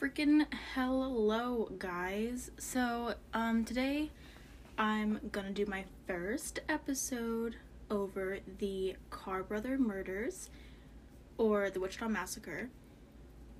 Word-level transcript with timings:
freaking 0.00 0.46
hello, 0.74 1.70
guys. 1.78 2.50
So, 2.56 3.16
um, 3.34 3.66
today 3.66 4.10
I'm 4.78 5.20
gonna 5.30 5.50
do 5.50 5.66
my 5.66 5.84
first 6.06 6.60
episode 6.70 7.56
over 7.90 8.38
the 8.58 8.96
Carr 9.10 9.42
Brother 9.42 9.76
murders 9.76 10.48
or 11.36 11.68
the 11.68 11.80
Wichita 11.80 12.08
Massacre. 12.08 12.70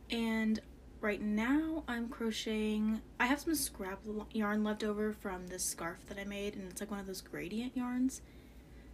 And 0.08 0.60
right 1.02 1.20
now 1.20 1.84
I'm 1.86 2.08
crocheting. 2.08 3.02
I 3.18 3.26
have 3.26 3.40
some 3.40 3.54
scrap 3.54 4.00
yarn 4.32 4.64
left 4.64 4.82
over 4.82 5.12
from 5.12 5.48
this 5.48 5.62
scarf 5.62 5.98
that 6.08 6.18
I 6.18 6.24
made, 6.24 6.54
and 6.54 6.70
it's 6.70 6.80
like 6.80 6.90
one 6.90 7.00
of 7.00 7.06
those 7.06 7.20
gradient 7.20 7.76
yarns. 7.76 8.22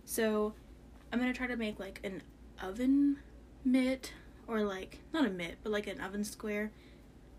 So, 0.05 0.55
I'm 1.13 1.21
gonna 1.21 1.33
try 1.33 1.47
to 1.47 1.57
make 1.57 1.79
like 1.79 2.01
an 2.03 2.23
oven 2.61 3.19
mitt 3.65 4.15
or 4.49 4.63
like 4.63 4.99
not 5.15 5.27
a 5.27 5.31
mitt, 5.31 5.59
but 5.63 5.71
like 5.71 5.87
an 5.87 6.01
oven 6.01 6.25
square 6.25 6.73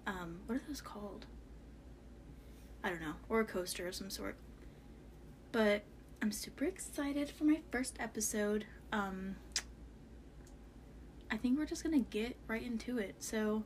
um, 0.07 0.39
what 0.45 0.55
are 0.55 0.61
those 0.67 0.81
called? 0.81 1.25
I 2.83 2.89
don't 2.89 3.01
know, 3.01 3.15
or 3.27 3.41
a 3.41 3.45
coaster 3.45 3.87
of 3.87 3.93
some 3.93 4.09
sort. 4.09 4.37
But 5.51 5.83
I'm 6.21 6.31
super 6.31 6.65
excited 6.65 7.29
for 7.29 7.43
my 7.43 7.59
first 7.71 7.97
episode. 7.99 8.65
Um, 8.91 9.35
I 11.29 11.35
think 11.35 11.59
we're 11.59 11.65
just 11.65 11.83
gonna 11.83 11.99
get 11.99 12.37
right 12.47 12.63
into 12.63 12.97
it. 12.97 13.15
So, 13.19 13.63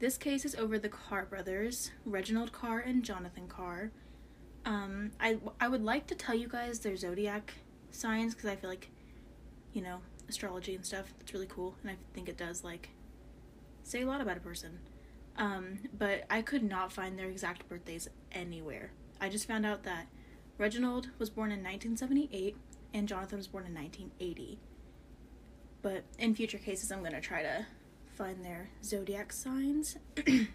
this 0.00 0.18
case 0.18 0.44
is 0.44 0.54
over 0.54 0.78
the 0.78 0.90
Carr 0.90 1.24
brothers, 1.24 1.90
Reginald 2.04 2.52
Carr 2.52 2.80
and 2.80 3.02
Jonathan 3.02 3.48
Carr. 3.48 3.90
Um, 4.66 5.12
I 5.18 5.38
I 5.60 5.68
would 5.68 5.82
like 5.82 6.06
to 6.08 6.14
tell 6.14 6.34
you 6.34 6.48
guys 6.48 6.80
their 6.80 6.96
zodiac 6.96 7.54
signs 7.90 8.34
because 8.34 8.50
I 8.50 8.56
feel 8.56 8.68
like, 8.68 8.90
you 9.72 9.80
know, 9.80 10.00
astrology 10.28 10.74
and 10.74 10.84
stuff. 10.84 11.14
It's 11.20 11.32
really 11.32 11.46
cool, 11.46 11.74
and 11.82 11.90
I 11.90 11.96
think 12.12 12.28
it 12.28 12.36
does 12.36 12.62
like 12.62 12.90
say 13.82 14.02
a 14.02 14.06
lot 14.06 14.20
about 14.20 14.36
a 14.36 14.40
person. 14.40 14.78
Um, 15.36 15.78
but 15.96 16.24
I 16.30 16.42
could 16.42 16.62
not 16.62 16.92
find 16.92 17.18
their 17.18 17.28
exact 17.28 17.68
birthdays 17.68 18.08
anywhere. 18.30 18.92
I 19.20 19.28
just 19.28 19.48
found 19.48 19.66
out 19.66 19.82
that 19.84 20.06
Reginald 20.58 21.08
was 21.18 21.30
born 21.30 21.50
in 21.50 21.58
1978 21.58 22.56
and 22.92 23.08
Jonathan 23.08 23.38
was 23.38 23.48
born 23.48 23.66
in 23.66 23.74
1980. 23.74 24.60
But 25.82 26.04
in 26.18 26.34
future 26.34 26.58
cases, 26.58 26.92
I'm 26.92 27.00
going 27.00 27.12
to 27.12 27.20
try 27.20 27.42
to 27.42 27.66
find 28.14 28.44
their 28.44 28.70
zodiac 28.82 29.32
signs. 29.32 29.96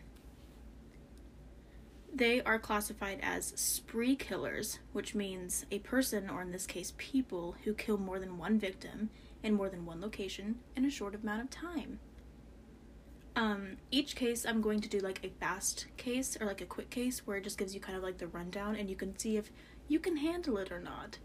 they 2.13 2.41
are 2.41 2.57
classified 2.57 3.19
as 3.22 3.53
spree 3.55 4.16
killers, 4.16 4.80
which 4.94 5.13
means 5.13 5.66
a 5.69 5.80
person, 5.80 6.30
or 6.30 6.41
in 6.41 6.52
this 6.52 6.66
case, 6.66 6.94
people, 6.97 7.55
who 7.63 7.73
kill 7.73 7.97
more 7.97 8.19
than 8.19 8.38
one 8.38 8.57
victim 8.57 9.09
in 9.44 9.53
more 9.53 9.69
than 9.69 9.85
one 9.85 10.02
location 10.02 10.59
in 10.75 10.85
a 10.85 10.89
short 10.89 11.13
amount 11.13 11.41
of 11.41 11.50
time. 11.50 12.00
Um, 13.39 13.77
each 13.89 14.17
case 14.17 14.45
I'm 14.45 14.59
going 14.59 14.81
to 14.81 14.89
do 14.89 14.99
like 14.99 15.23
a 15.23 15.29
fast 15.29 15.85
case 15.95 16.37
or 16.41 16.45
like 16.45 16.59
a 16.59 16.65
quick 16.65 16.89
case 16.89 17.25
where 17.25 17.37
it 17.37 17.45
just 17.45 17.57
gives 17.57 17.73
you 17.73 17.79
kind 17.79 17.97
of 17.97 18.03
like 18.03 18.17
the 18.17 18.27
rundown 18.27 18.75
and 18.75 18.89
you 18.89 18.97
can 18.97 19.17
see 19.17 19.37
if 19.37 19.49
you 19.87 19.97
can 19.97 20.17
handle 20.17 20.57
it 20.57 20.73
or 20.73 20.81
not. 20.81 21.19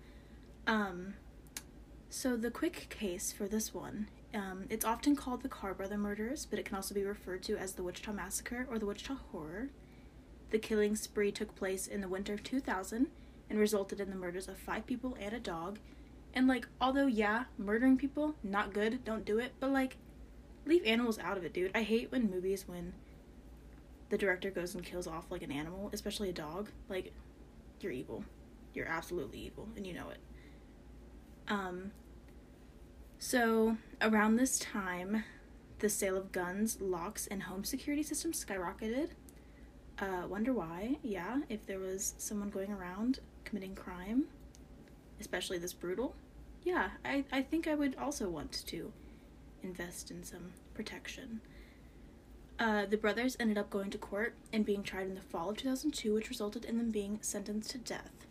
Um, 0.64 1.14
so 2.10 2.36
the 2.36 2.52
quick 2.52 2.86
case 2.88 3.32
for 3.32 3.48
this 3.48 3.74
one, 3.74 4.06
um, 4.32 4.66
it's 4.70 4.84
often 4.84 5.16
called 5.16 5.42
the 5.42 5.48
Carr 5.48 5.74
Brother 5.74 5.98
murders, 5.98 6.46
but 6.46 6.60
it 6.60 6.64
can 6.64 6.76
also 6.76 6.94
be 6.94 7.02
referred 7.02 7.42
to 7.42 7.56
as 7.56 7.72
the 7.72 7.82
Wichita 7.82 8.12
Massacre 8.12 8.64
or 8.70 8.78
the 8.78 8.86
Wichita 8.86 9.16
Horror. 9.32 9.70
The 10.50 10.60
killing 10.60 10.94
spree 10.94 11.32
took 11.32 11.56
place 11.56 11.88
in 11.88 12.00
the 12.00 12.06
winter 12.06 12.32
of 12.32 12.44
2000 12.44 13.08
and 13.50 13.58
resulted 13.58 13.98
in 13.98 14.10
the 14.10 14.16
murders 14.16 14.46
of 14.46 14.56
five 14.56 14.86
people 14.86 15.16
and 15.18 15.34
a 15.34 15.40
dog. 15.40 15.80
And 16.32 16.46
like, 16.46 16.68
although 16.80 17.06
yeah, 17.06 17.46
murdering 17.58 17.96
people 17.96 18.36
not 18.44 18.72
good, 18.72 19.04
don't 19.04 19.24
do 19.24 19.40
it, 19.40 19.54
but 19.58 19.70
like 19.70 19.96
leave 20.66 20.84
animals 20.84 21.18
out 21.18 21.36
of 21.36 21.44
it, 21.44 21.52
dude. 21.52 21.70
I 21.74 21.82
hate 21.82 22.10
when 22.12 22.30
movies 22.30 22.64
when 22.66 22.94
the 24.10 24.18
director 24.18 24.50
goes 24.50 24.74
and 24.74 24.84
kills 24.84 25.06
off 25.06 25.30
like 25.30 25.42
an 25.42 25.52
animal, 25.52 25.90
especially 25.92 26.30
a 26.30 26.32
dog. 26.32 26.70
Like, 26.88 27.12
you're 27.80 27.92
evil. 27.92 28.24
You're 28.74 28.88
absolutely 28.88 29.38
evil, 29.38 29.68
and 29.76 29.86
you 29.86 29.92
know 29.92 30.10
it. 30.10 30.18
Um. 31.48 31.92
So 33.18 33.76
around 34.02 34.36
this 34.36 34.58
time, 34.58 35.24
the 35.78 35.88
sale 35.88 36.16
of 36.16 36.32
guns, 36.32 36.80
locks, 36.80 37.26
and 37.26 37.44
home 37.44 37.64
security 37.64 38.02
systems 38.02 38.44
skyrocketed. 38.44 39.10
Uh, 39.98 40.26
wonder 40.28 40.52
why? 40.52 40.96
Yeah, 41.02 41.40
if 41.48 41.66
there 41.66 41.78
was 41.78 42.14
someone 42.18 42.50
going 42.50 42.72
around 42.72 43.20
committing 43.44 43.74
crime, 43.74 44.24
especially 45.20 45.58
this 45.58 45.72
brutal. 45.72 46.16
Yeah, 46.64 46.90
I, 47.04 47.24
I 47.30 47.42
think 47.42 47.68
I 47.68 47.74
would 47.74 47.96
also 47.96 48.28
want 48.28 48.52
to 48.66 48.92
invest 49.64 50.10
in 50.10 50.22
some 50.22 50.52
protection. 50.74 51.40
Uh, 52.58 52.86
the 52.86 52.96
brothers 52.96 53.36
ended 53.40 53.58
up 53.58 53.70
going 53.70 53.90
to 53.90 53.98
court 53.98 54.34
and 54.52 54.64
being 54.64 54.82
tried 54.82 55.06
in 55.06 55.14
the 55.14 55.20
fall 55.20 55.50
of 55.50 55.56
2002, 55.56 56.14
which 56.14 56.28
resulted 56.28 56.64
in 56.64 56.78
them 56.78 56.90
being 56.90 57.18
sentenced 57.20 57.70
to 57.70 57.78
death. 57.78 58.26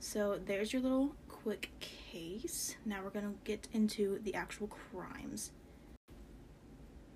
So 0.00 0.40
there's 0.44 0.72
your 0.72 0.82
little 0.82 1.14
quick 1.28 1.70
case. 1.78 2.74
Now 2.84 3.00
we're 3.04 3.10
going 3.10 3.32
to 3.32 3.38
get 3.44 3.68
into 3.72 4.18
the 4.22 4.34
actual 4.34 4.66
crimes. 4.66 5.52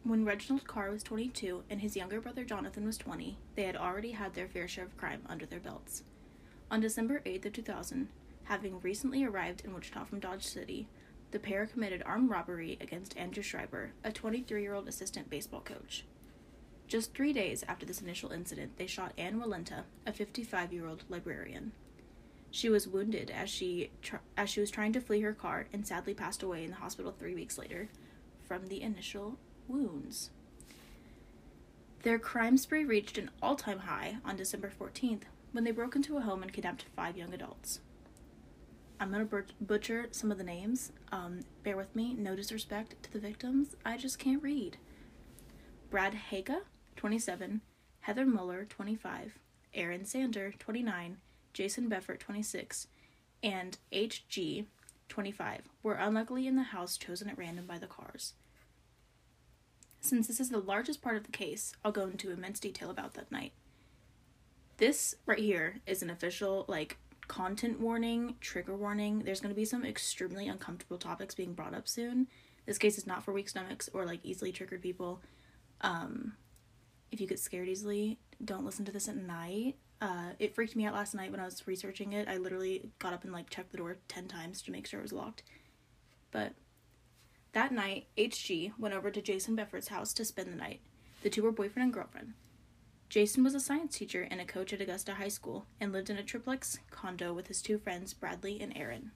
When 0.05 0.25
Reginald 0.25 0.69
Carr 0.69 0.93
was 0.93 1.03
22 1.03 1.65
and 1.69 1.81
his 1.81 1.97
younger 1.97 2.21
brother 2.21 2.45
Jonathan 2.45 2.87
was 2.87 2.97
20, 2.97 3.39
they 3.57 3.65
had 3.65 3.77
already 3.77 4.13
had 4.13 4.35
their 4.35 4.47
fair 4.47 4.69
share 4.69 4.85
of 4.85 4.97
crime 4.97 5.23
under 5.29 5.47
their 5.47 5.59
belts. 5.59 6.05
On 6.71 6.81
December 6.81 7.23
8th 7.27 7.47
of 7.47 7.53
2000, 7.55 8.09
having 8.45 8.81
recently 8.81 9.25
arrived 9.25 9.65
in 9.65 9.75
Wichita 9.75 10.05
from 10.05 10.21
Dodge 10.21 10.45
City, 10.45 10.87
the 11.31 11.39
pair 11.39 11.67
committed 11.67 12.03
armed 12.07 12.31
robbery 12.31 12.79
against 12.81 13.17
Andrew 13.17 13.43
Schreiber, 13.43 13.93
a 14.05 14.13
23 14.13 14.63
year 14.63 14.75
old 14.75 14.89
assistant 14.89 15.29
baseball 15.29 15.61
coach. 15.61 16.05
Just 16.89 17.15
three 17.15 17.33
days 17.33 17.65
after 17.67 17.85
this 17.85 18.01
initial 18.01 18.31
incident, 18.31 18.77
they 18.79 18.87
shot 18.87 19.13
Ann 19.19 19.41
Walenta, 19.41 19.85
a 20.07 20.13
55 20.13 20.73
year 20.73 20.87
old 20.87 21.05
librarian. 21.09 21.73
She 22.51 22.69
was 22.69 22.87
wounded 22.87 23.31
as 23.31 23.51
she, 23.51 23.91
tr- 24.03 24.17
as 24.37 24.49
she 24.49 24.61
was 24.61 24.71
trying 24.71 24.93
to 24.93 25.01
flee 25.01 25.21
her 25.21 25.35
car 25.35 25.67
and 25.73 25.87
sadly 25.87 26.15
passed 26.15 26.43
away 26.43 26.65
in 26.65 26.71
the 26.71 26.77
hospital 26.77 27.13
three 27.13 27.35
weeks 27.35 27.59
later 27.59 27.89
from 28.47 28.69
the 28.69 28.83
initial 28.83 29.37
wounds. 29.67 30.31
Their 32.03 32.19
crime 32.21 32.57
spree 32.57 32.85
reached 32.85 33.19
an 33.19 33.31
all 33.43 33.57
time 33.57 33.81
high 33.81 34.19
on 34.25 34.37
December 34.37 34.71
14th 34.81 35.23
when 35.51 35.65
they 35.65 35.73
broke 35.73 35.97
into 35.97 36.17
a 36.17 36.21
home 36.21 36.43
and 36.43 36.53
kidnapped 36.53 36.85
five 36.95 37.17
young 37.17 37.35
adults. 37.35 37.81
I'm 38.99 39.11
gonna 39.11 39.29
butcher 39.61 40.07
some 40.11 40.31
of 40.33 40.39
the 40.39 40.45
names. 40.45 40.93
Um, 41.13 41.41
bear 41.63 41.77
with 41.77 41.95
me. 41.95 42.15
No 42.15 42.35
disrespect 42.35 43.03
to 43.03 43.13
the 43.13 43.19
victims. 43.19 43.77
I 43.85 43.97
just 43.97 44.19
can't 44.19 44.43
read. 44.43 44.79
Brad 45.91 46.19
Heyka, 46.31 46.61
27. 46.97 47.61
Heather 48.01 48.25
Muller, 48.25 48.65
25. 48.65 49.39
Aaron 49.75 50.05
Sander, 50.05 50.55
29. 50.59 51.19
Jason 51.53 51.91
Befort, 51.91 52.19
26. 52.21 52.89
And 53.43 53.77
H.G., 53.93 54.67
25, 55.09 55.63
were 55.83 55.95
unluckily 55.95 56.47
in 56.47 56.57
the 56.57 56.63
house 56.63 56.97
chosen 56.97 57.29
at 57.29 57.39
random 57.39 57.67
by 57.67 57.79
the 57.79 57.87
Carrs. 57.87 58.33
Since 60.01 60.27
this 60.27 60.41
is 60.41 60.51
the 60.51 60.59
largest 60.59 61.03
part 61.03 61.17
of 61.17 61.25
the 61.25 61.33
case, 61.33 61.73
I'll 61.85 61.93
go 61.93 62.05
into 62.07 62.31
immense 62.31 62.61
detail 62.61 62.91
about 62.91 63.15
that 63.15 63.31
night. 63.31 63.53
This 64.79 65.15
right 65.27 65.39
here 65.39 65.81
is 65.87 66.03
an 66.03 66.11
official, 66.11 66.65
like, 66.69 66.99
content 67.29 67.81
warning, 67.81 68.37
trigger 68.41 68.77
warning. 68.77 69.21
There's 69.21 69.41
going 69.41 69.55
to 69.55 69.59
be 69.59 69.65
some 69.65 69.85
extremely 69.85 70.49
uncomfortable 70.49 70.99
topics 70.99 71.35
being 71.35 71.55
brought 71.55 71.75
up 71.75 71.89
soon. 71.89 72.29
This 72.67 72.79
case 72.79 72.99
is 72.99 73.07
not 73.07 73.25
for 73.25 73.33
weak 73.33 73.49
stomachs 73.49 73.89
or 73.93 74.05
like 74.05 74.21
easily 74.25 74.53
triggered 74.53 74.83
people. 74.83 75.21
Um, 75.81 76.35
if 77.13 77.21
you 77.21 77.27
get 77.27 77.39
scared 77.39 77.69
easily, 77.69 78.19
don't 78.45 78.65
listen 78.65 78.85
to 78.85 78.93
this 78.93 79.09
at 79.09 79.17
night. 79.17 79.77
Uh, 80.01 80.31
it 80.39 80.55
freaked 80.55 80.77
me 80.77 80.85
out 80.85 80.95
last 80.95 81.15
night 81.15 81.31
when 81.31 81.41
I 81.41 81.45
was 81.45 81.67
researching 81.67 82.13
it. 82.13 82.29
I 82.29 82.37
literally 82.37 82.91
got 82.99 83.13
up 83.13 83.25
and 83.25 83.33
like 83.33 83.49
checked 83.49 83.71
the 83.71 83.79
door 83.79 83.97
10 84.09 84.29
times 84.29 84.61
to 84.63 84.73
make 84.73 84.87
sure 84.87 85.01
it 85.01 85.05
was 85.05 85.13
locked. 85.13 85.43
But 86.33 86.53
that 87.53 87.73
night, 87.73 88.09
HG 88.19 88.73
went 88.79 88.95
over 88.95 89.11
to 89.11 89.23
Jason 89.23 89.57
Befort's 89.57 89.89
house 89.89 90.13
to 90.15 90.25
spend 90.25 90.53
the 90.53 90.57
night. 90.57 90.81
The 91.23 91.31
two 91.31 91.43
were 91.43 91.53
boyfriend 91.53 91.85
and 91.85 91.95
girlfriend. 91.95 92.35
Jason 93.09 93.45
was 93.45 93.55
a 93.55 93.61
science 93.61 93.97
teacher 93.97 94.27
and 94.31 94.41
a 94.41 94.45
coach 94.45 94.73
at 94.73 94.81
Augusta 94.81 95.15
High 95.15 95.29
School 95.29 95.67
and 95.81 95.93
lived 95.93 96.11
in 96.11 96.19
a 96.19 96.25
triplex 96.25 96.79
condo 96.91 97.33
with 97.33 97.47
his 97.47 97.63
two 97.63 97.79
friends, 97.79 98.13
Bradley 98.13 98.61
and 98.61 98.77
Aaron. 98.77 99.13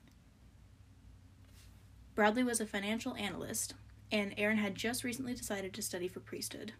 Bradley 2.15 2.43
was 2.43 2.61
a 2.61 2.65
financial 2.65 3.15
analyst, 3.15 3.73
and 4.11 4.33
Aaron 4.37 4.57
had 4.57 4.75
just 4.75 5.03
recently 5.03 5.33
decided 5.33 5.73
to 5.73 5.81
study 5.81 6.07
for 6.07 6.19
priesthood. 6.19 6.73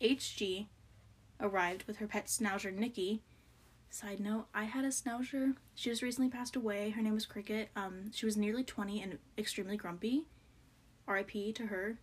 HG 0.00 0.66
arrived 1.40 1.84
with 1.84 1.98
her 1.98 2.06
pet 2.06 2.26
schnauzer, 2.26 2.72
Nikki. 2.72 3.22
Side 3.90 4.20
note, 4.20 4.46
I 4.54 4.64
had 4.64 4.84
a 4.84 4.88
schnauzer. 4.88 5.56
She 5.74 5.90
just 5.90 6.02
recently 6.02 6.30
passed 6.30 6.54
away. 6.54 6.90
Her 6.90 7.02
name 7.02 7.14
was 7.14 7.26
Cricket. 7.26 7.70
Um, 7.74 8.12
she 8.12 8.24
was 8.24 8.36
nearly 8.36 8.62
20 8.62 9.02
and 9.02 9.18
extremely 9.36 9.76
grumpy. 9.76 10.26
RIP 11.08 11.54
to 11.56 11.66
her. 11.66 11.98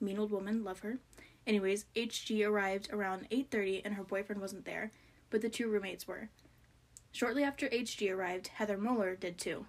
Mean 0.00 0.18
old 0.18 0.30
woman, 0.30 0.62
love 0.62 0.80
her. 0.80 0.98
Anyways, 1.46 1.86
HG 1.96 2.46
arrived 2.46 2.92
around 2.92 3.28
8:30 3.30 3.82
and 3.84 3.94
her 3.94 4.04
boyfriend 4.04 4.40
wasn't 4.40 4.64
there, 4.64 4.90
but 5.30 5.40
the 5.40 5.48
two 5.48 5.68
roommates 5.68 6.06
were. 6.06 6.28
Shortly 7.10 7.42
after 7.42 7.68
HG 7.68 8.10
arrived, 8.10 8.48
Heather 8.48 8.78
Muller 8.78 9.16
did 9.16 9.38
too. 9.38 9.66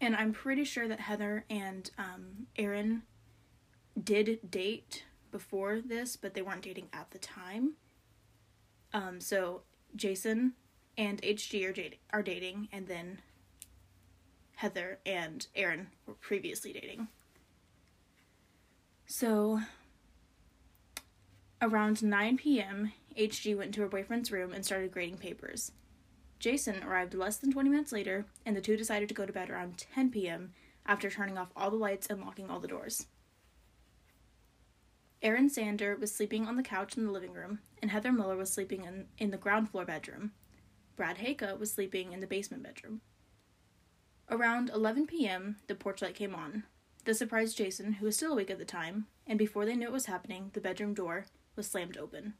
And 0.00 0.14
I'm 0.14 0.32
pretty 0.32 0.64
sure 0.64 0.88
that 0.88 1.00
Heather 1.00 1.44
and 1.48 1.90
um, 1.96 2.46
Aaron 2.56 3.02
did 4.02 4.50
date 4.50 5.04
before 5.30 5.80
this, 5.80 6.16
but 6.16 6.34
they 6.34 6.42
weren't 6.42 6.62
dating 6.62 6.88
at 6.92 7.10
the 7.10 7.18
time. 7.18 7.74
Um, 8.92 9.20
so 9.20 9.62
Jason 9.96 10.52
and 10.98 11.22
HG 11.22 11.68
are 11.68 11.72
dating, 11.72 11.98
are 12.12 12.22
dating, 12.22 12.68
and 12.72 12.86
then 12.86 13.20
Heather 14.56 14.98
and 15.06 15.46
Aaron 15.54 15.88
were 16.06 16.14
previously 16.14 16.72
dating. 16.72 17.08
So 19.06 19.60
around 21.64 22.02
9 22.02 22.36
p.m., 22.36 22.92
HG 23.16 23.56
went 23.56 23.72
to 23.74 23.80
her 23.80 23.88
boyfriend's 23.88 24.30
room 24.30 24.52
and 24.52 24.64
started 24.64 24.92
grading 24.92 25.16
papers. 25.16 25.72
Jason 26.38 26.82
arrived 26.84 27.14
less 27.14 27.38
than 27.38 27.50
20 27.50 27.70
minutes 27.70 27.90
later, 27.90 28.26
and 28.44 28.54
the 28.54 28.60
two 28.60 28.76
decided 28.76 29.08
to 29.08 29.14
go 29.14 29.24
to 29.24 29.32
bed 29.32 29.48
around 29.48 29.78
10 29.94 30.10
p.m. 30.10 30.52
after 30.84 31.08
turning 31.08 31.38
off 31.38 31.52
all 31.56 31.70
the 31.70 31.76
lights 31.76 32.08
and 32.08 32.20
locking 32.20 32.50
all 32.50 32.60
the 32.60 32.68
doors. 32.68 33.06
Aaron 35.22 35.48
Sander 35.48 35.96
was 35.96 36.14
sleeping 36.14 36.46
on 36.46 36.56
the 36.56 36.62
couch 36.62 36.98
in 36.98 37.06
the 37.06 37.12
living 37.12 37.32
room, 37.32 37.60
and 37.80 37.90
Heather 37.90 38.12
Miller 38.12 38.36
was 38.36 38.52
sleeping 38.52 38.84
in, 38.84 39.06
in 39.16 39.30
the 39.30 39.38
ground 39.38 39.70
floor 39.70 39.86
bedroom. 39.86 40.32
Brad 40.96 41.16
Heyka 41.16 41.58
was 41.58 41.72
sleeping 41.72 42.12
in 42.12 42.20
the 42.20 42.26
basement 42.26 42.62
bedroom. 42.62 43.00
Around 44.28 44.68
11 44.68 45.06
p.m., 45.06 45.56
the 45.66 45.74
porch 45.74 46.02
light 46.02 46.14
came 46.14 46.34
on. 46.34 46.64
This 47.06 47.18
surprised 47.18 47.56
Jason, 47.56 47.94
who 47.94 48.06
was 48.06 48.16
still 48.16 48.32
awake 48.32 48.50
at 48.50 48.58
the 48.58 48.66
time, 48.66 49.06
and 49.26 49.38
before 49.38 49.64
they 49.64 49.76
knew 49.76 49.86
what 49.86 49.94
was 49.94 50.06
happening, 50.06 50.50
the 50.52 50.60
bedroom 50.60 50.92
door 50.92 51.24
was 51.56 51.66
slammed 51.66 51.96
open. 51.96 52.34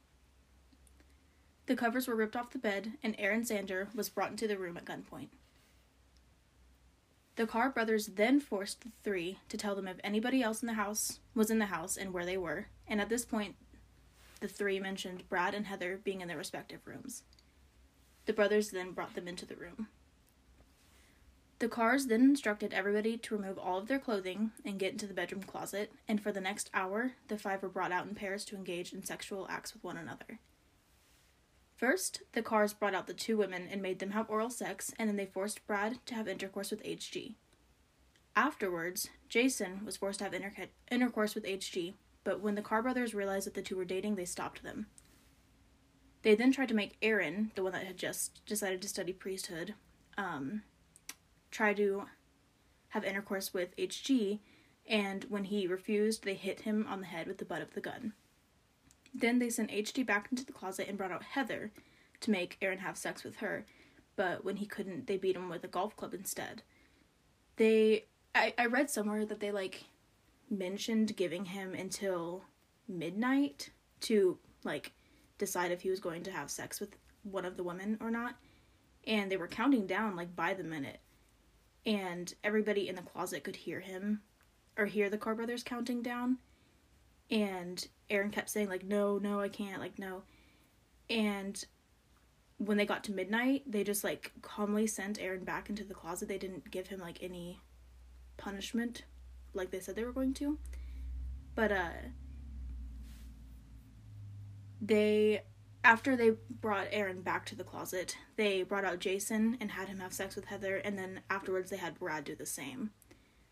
The 1.67 1.77
covers 1.77 2.07
were 2.07 2.17
ripped 2.17 2.37
off 2.37 2.51
the 2.51 2.59
bed, 2.59 2.93
and 3.03 3.15
Aaron 3.19 3.45
Sander 3.45 3.89
was 3.95 4.09
brought 4.09 4.31
into 4.31 4.47
the 4.47 4.59
room 4.59 4.77
at 4.77 4.85
gunpoint. 4.85 5.29
The 7.37 7.47
Carr 7.47 7.71
brothers 7.71 8.07
then 8.07 8.39
forced 8.39 8.83
the 8.83 8.91
three 9.03 9.39
to 9.49 9.57
tell 9.57 9.75
them 9.75 9.89
if 9.89 9.97
anybody 10.05 10.43
else 10.43 10.63
in 10.63 10.67
the 10.67 10.75
house 10.75 11.19
was 11.35 11.51
in 11.51 11.59
the 11.59 11.67
house 11.67 11.97
and 11.97 12.13
where 12.13 12.27
they 12.27 12.37
were, 12.37 12.67
and 12.87 13.01
at 13.01 13.09
this 13.09 13.25
point, 13.25 13.57
the 14.41 14.49
three 14.49 14.79
mentioned 14.79 15.29
Brad 15.29 15.55
and 15.55 15.67
Heather 15.67 15.99
being 16.05 16.21
in 16.21 16.29
their 16.29 16.37
respective 16.37 16.81
rooms. 16.85 17.23
The 18.27 18.33
brothers 18.33 18.71
then 18.71 18.93
brought 18.93 19.15
them 19.15 19.27
into 19.27 19.47
the 19.47 19.57
room. 19.57 19.89
The 21.61 21.69
Carrs 21.69 22.09
then 22.09 22.23
instructed 22.23 22.75
everybody 22.75 23.17
to 23.17 23.37
remove 23.37 23.59
all 23.59 23.79
of 23.79 23.87
their 23.87 23.99
clothing 23.99 24.51
and 24.65 24.79
get 24.79 24.93
into 24.93 25.07
the 25.07 25.15
bedroom 25.15 25.45
closet, 25.45 25.93
and 26.09 26.21
for 26.21 26.33
the 26.33 26.41
next 26.41 26.69
hour, 26.75 27.13
the 27.29 27.39
five 27.39 27.63
were 27.63 27.69
brought 27.69 27.93
out 27.93 28.07
in 28.07 28.15
pairs 28.15 28.45
to 28.47 28.57
engage 28.57 28.93
in 28.93 29.05
sexual 29.05 29.47
acts 29.49 29.73
with 29.73 29.85
one 29.85 29.97
another. 29.97 30.41
First, 31.77 32.23
the 32.33 32.43
Carrs 32.43 32.77
brought 32.77 32.95
out 32.95 33.07
the 33.07 33.15
two 33.15 33.37
women 33.37 33.69
and 33.71 33.81
made 33.81 33.99
them 33.99 34.11
have 34.11 34.31
oral 34.31 34.51
sex, 34.51 34.93
and 34.99 35.09
then 35.09 35.17
they 35.17 35.27
forced 35.27 35.67
Brad 35.67 36.05
to 36.07 36.15
have 36.15 36.29
intercourse 36.29 36.71
with 36.71 36.83
HG. 36.83 37.35
Afterwards, 38.37 39.11
Jason 39.29 39.85
was 39.85 39.97
forced 39.97 40.19
to 40.19 40.25
have 40.25 40.35
inter- 40.35 40.69
intercourse 40.91 41.35
with 41.35 41.45
HG, 41.45 41.95
but 42.25 42.41
when 42.41 42.57
the 42.57 42.63
Carr 42.63 42.83
brothers 42.83 43.15
realized 43.15 43.47
that 43.47 43.55
the 43.55 43.63
two 43.63 43.77
were 43.77 43.85
dating, 43.85 44.17
they 44.17 44.25
stopped 44.25 44.63
them. 44.63 44.87
They 46.23 46.35
then 46.35 46.53
tried 46.53 46.69
to 46.69 46.75
make 46.75 46.97
Aaron, 47.03 47.53
the 47.55 47.63
one 47.63 47.73
that 47.73 47.87
had 47.87 47.99
just 47.99 48.45
decided 48.47 48.81
to 48.83 48.89
study 48.89 49.13
priesthood, 49.13 49.75
um, 50.17 50.63
try 51.55 51.73
to 51.73 52.03
have 52.89 53.05
intercourse 53.05 53.55
with 53.55 53.77
HG, 53.77 54.41
and 54.87 55.25
when 55.29 55.45
he 55.45 55.67
refused, 55.67 56.25
they 56.25 56.35
hit 56.35 56.63
him 56.63 56.87
on 56.89 57.01
the 57.01 57.07
head 57.07 57.27
with 57.27 57.39
the 57.39 57.45
butt 57.45 57.63
of 57.63 57.73
the 57.75 57.81
gun. 57.81 58.13
Then 59.15 59.39
they 59.39 59.49
sent 59.49 59.71
HG 59.71 60.05
back 60.05 60.29
into 60.31 60.45
the 60.45 60.53
closet 60.53 60.89
and 60.89 60.99
brought 60.99 61.13
out 61.13 61.23
Heather 61.23 61.71
to 62.21 62.31
make 62.31 62.59
Aaron 62.61 62.79
have 62.79 62.97
sex 62.97 63.23
with 63.23 63.37
her, 63.37 63.65
but 64.17 64.45
when 64.45 64.57
he 64.57 64.67
couldn't, 64.67 65.07
they 65.07 65.17
beat 65.17 65.37
him 65.37 65.49
with 65.49 65.65
a 65.65 65.69
golf 65.69 65.97
club 65.97 66.13
instead. 66.13 66.63
They, 67.57 68.07
I, 68.35 68.53
I 68.59 68.67
read 68.67 68.91
somewhere 68.91 69.25
that 69.25 69.39
they 69.39 69.53
like 69.53 69.85
mentioned 70.51 71.17
giving 71.17 71.47
him 71.47 71.75
until 71.75 72.43
midnight 72.89 73.71
to 74.01 74.39
like 74.65 74.93
decide 75.39 75.71
if 75.71 75.83
he 75.83 75.91
was 75.91 76.01
going 76.01 76.25
to 76.25 76.33
have 76.33 76.51
sex 76.51 76.81
with 76.81 76.97
one 77.23 77.45
of 77.45 77.57
the 77.57 77.63
women 77.63 77.97
or 78.01 78.11
not. 78.11 78.35
And 79.07 79.31
they 79.31 79.37
were 79.37 79.47
counting 79.47 79.87
down 79.87 80.17
like 80.17 80.35
by 80.35 80.55
the 80.55 80.65
minute. 80.65 80.99
And 81.87 82.33
everybody 82.43 82.89
in 82.89 82.97
the 82.97 83.03
closet 83.03 83.45
could 83.45 83.57
hear 83.57 83.81
him 83.81 84.23
or 84.77 84.87
hear 84.87 85.11
the 85.11 85.19
Carr 85.19 85.35
brothers 85.35 85.63
counting 85.63 86.03
down. 86.03 86.39
And 87.31 87.87
Aaron 88.11 88.31
kept 88.31 88.51
saying 88.51 88.69
like 88.69 88.85
no, 88.85 89.19
no, 89.19 89.41
I 89.41 89.49
can't, 89.49 89.81
like 89.81 89.99
no. 89.99 90.23
And 91.11 91.63
when 92.59 92.77
they 92.77 92.87
got 92.87 93.05
to 93.05 93.13
midnight, 93.13 93.63
they 93.67 93.85
just 93.85 94.05
like 94.05 94.33
calmly 94.43 94.87
sent 94.87 95.21
Aaron 95.21 95.45
back 95.45 95.69
into 95.69 95.85
the 95.85 95.95
closet. 95.95 96.29
They 96.29 96.39
didn't 96.39 96.71
give 96.71 96.87
him 96.87 97.01
like 97.01 97.23
any 97.23 97.61
punishment 98.37 99.05
like 99.55 99.71
they 99.71 99.81
said 99.81 99.97
they 99.97 100.05
were 100.05 100.13
going 100.13 100.35
to. 100.35 100.59
But 101.55 101.73
uh 101.73 101.91
they 104.81 105.43
after 105.85 106.17
they 106.17 106.33
brought 106.49 106.89
Aaron 106.91 107.21
back 107.21 107.45
to 107.47 107.55
the 107.55 107.63
closet, 107.63 108.17
they 108.37 108.63
brought 108.63 108.85
out 108.85 108.99
Jason 108.99 109.59
and 109.61 109.71
had 109.71 109.89
him 109.89 110.01
have 110.01 110.15
sex 110.15 110.35
with 110.35 110.47
Heather 110.47 110.77
and 110.79 110.99
then 110.99 111.21
afterwards 111.29 111.71
they 111.71 111.77
had 111.77 111.99
Brad 111.99 112.25
do 112.25 112.35
the 112.35 112.47
same. 112.47 112.91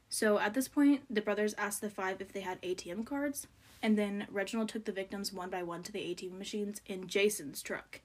So 0.08 0.38
at 0.38 0.55
this 0.55 0.69
point, 0.69 1.02
the 1.08 1.20
brothers 1.20 1.55
asked 1.56 1.82
the 1.82 1.90
five 1.90 2.20
if 2.20 2.32
they 2.32 2.40
had 2.40 2.61
ATM 2.62 3.06
cards, 3.06 3.46
and 3.82 3.96
then 3.96 4.26
Reginald 4.31 4.69
took 4.69 4.84
the 4.84 4.93
victims 4.93 5.32
one 5.32 5.49
by 5.49 5.62
one 5.62 5.82
to 5.84 5.93
the 5.93 6.00
ATM 6.00 6.38
machines 6.38 6.81
in 6.87 7.06
Jason's 7.06 7.62
truck. 7.62 8.00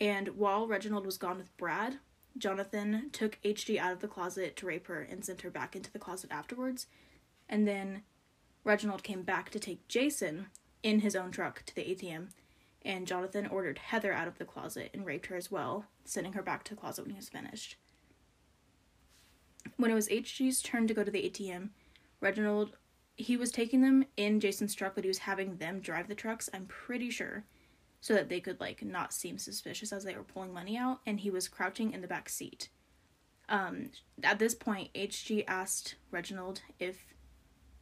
And 0.00 0.28
while 0.28 0.66
Reginald 0.66 1.06
was 1.06 1.18
gone 1.18 1.38
with 1.38 1.56
Brad, 1.56 1.98
Jonathan 2.36 3.10
took 3.12 3.38
HG 3.44 3.78
out 3.78 3.92
of 3.92 4.00
the 4.00 4.08
closet 4.08 4.56
to 4.56 4.66
rape 4.66 4.86
her 4.88 5.00
and 5.00 5.24
sent 5.24 5.42
her 5.42 5.50
back 5.50 5.76
into 5.76 5.92
the 5.92 5.98
closet 5.98 6.30
afterwards. 6.32 6.86
And 7.48 7.66
then 7.66 8.02
Reginald 8.64 9.02
came 9.02 9.22
back 9.22 9.50
to 9.50 9.58
take 9.58 9.86
Jason 9.88 10.46
in 10.82 11.00
his 11.00 11.16
own 11.16 11.30
truck 11.30 11.64
to 11.66 11.74
the 11.74 11.82
ATM, 11.82 12.28
and 12.84 13.06
Jonathan 13.06 13.46
ordered 13.46 13.78
Heather 13.78 14.12
out 14.12 14.28
of 14.28 14.38
the 14.38 14.44
closet 14.44 14.90
and 14.92 15.06
raped 15.06 15.26
her 15.26 15.36
as 15.36 15.50
well, 15.50 15.86
sending 16.04 16.34
her 16.34 16.42
back 16.42 16.64
to 16.64 16.74
the 16.74 16.80
closet 16.80 17.02
when 17.02 17.10
he 17.12 17.18
was 17.18 17.28
finished. 17.28 17.76
When 19.76 19.90
it 19.90 19.94
was 19.94 20.08
HG's 20.08 20.62
turn 20.62 20.86
to 20.86 20.94
go 20.94 21.04
to 21.04 21.10
the 21.10 21.30
ATM, 21.30 21.70
Reginald 22.20 22.76
he 23.16 23.36
was 23.36 23.52
taking 23.52 23.80
them 23.80 24.04
in 24.16 24.40
Jason's 24.40 24.74
truck, 24.74 24.94
but 24.94 25.04
he 25.04 25.08
was 25.08 25.18
having 25.18 25.56
them 25.56 25.80
drive 25.80 26.08
the 26.08 26.14
trucks, 26.14 26.50
I'm 26.52 26.66
pretty 26.66 27.10
sure, 27.10 27.44
so 28.00 28.14
that 28.14 28.28
they 28.28 28.40
could 28.40 28.60
like 28.60 28.82
not 28.82 29.12
seem 29.12 29.38
suspicious 29.38 29.92
as 29.92 30.04
they 30.04 30.16
were 30.16 30.24
pulling 30.24 30.52
money 30.52 30.76
out, 30.76 31.00
and 31.06 31.20
he 31.20 31.30
was 31.30 31.48
crouching 31.48 31.92
in 31.92 32.00
the 32.00 32.08
back 32.08 32.28
seat. 32.28 32.68
Um, 33.48 33.90
at 34.22 34.38
this 34.38 34.54
point, 34.54 34.92
HG 34.94 35.44
asked 35.46 35.94
Reginald 36.10 36.62
if 36.78 37.14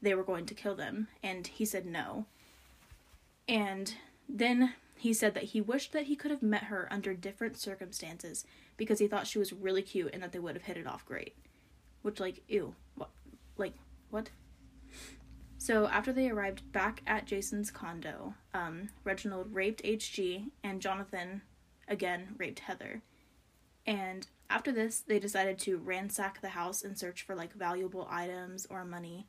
they 0.02 0.14
were 0.14 0.25
going 0.25 0.46
to 0.46 0.54
kill 0.54 0.75
them, 0.75 1.08
and 1.22 1.46
he 1.46 1.64
said 1.64 1.87
no. 1.87 2.26
And 3.49 3.94
then 4.28 4.75
he 5.02 5.12
said 5.12 5.34
that 5.34 5.43
he 5.43 5.60
wished 5.60 5.92
that 5.92 6.04
he 6.04 6.14
could 6.14 6.30
have 6.30 6.44
met 6.44 6.64
her 6.64 6.87
under 6.88 7.12
different 7.12 7.56
circumstances 7.56 8.44
because 8.76 9.00
he 9.00 9.09
thought 9.09 9.26
she 9.26 9.40
was 9.40 9.52
really 9.52 9.82
cute 9.82 10.11
and 10.12 10.23
that 10.23 10.30
they 10.30 10.38
would 10.38 10.54
have 10.54 10.62
hit 10.62 10.76
it 10.76 10.87
off 10.87 11.04
great. 11.04 11.35
Which, 12.02 12.21
like, 12.21 12.44
ew. 12.47 12.76
What? 12.94 13.11
Like, 13.56 13.75
what? 14.11 14.30
So 15.59 15.88
after 15.88 16.12
they 16.12 16.30
arrived 16.30 16.71
back 16.71 17.02
at 17.04 17.26
Jason's 17.26 17.73
condo, 17.73 18.35
um, 18.54 18.90
Reginald 19.02 19.52
raped 19.52 19.82
HG 19.82 20.50
and 20.62 20.80
Jonathan 20.80 21.42
again 21.88 22.37
raped 22.38 22.61
Heather. 22.61 23.02
And 23.85 24.28
after 24.49 24.71
this, 24.71 25.00
they 25.00 25.18
decided 25.18 25.59
to 25.61 25.78
ransack 25.78 26.40
the 26.40 26.50
house 26.50 26.85
and 26.85 26.97
search 26.97 27.23
for 27.23 27.35
like 27.35 27.54
valuable 27.54 28.06
items 28.09 28.68
or 28.71 28.85
money. 28.85 29.26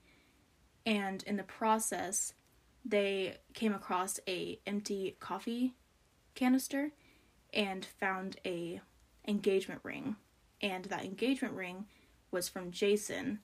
And 0.85 1.23
in 1.23 1.35
the 1.35 1.43
process, 1.43 2.33
they 2.85 3.37
came 3.53 3.73
across 3.73 4.19
a 4.27 4.59
empty 4.65 5.15
coffee 5.19 5.73
canister 6.35 6.91
and 7.53 7.85
found 7.85 8.37
a 8.45 8.81
engagement 9.27 9.81
ring. 9.83 10.15
And 10.61 10.85
that 10.85 11.05
engagement 11.05 11.53
ring 11.53 11.85
was 12.31 12.49
from 12.49 12.71
Jason 12.71 13.39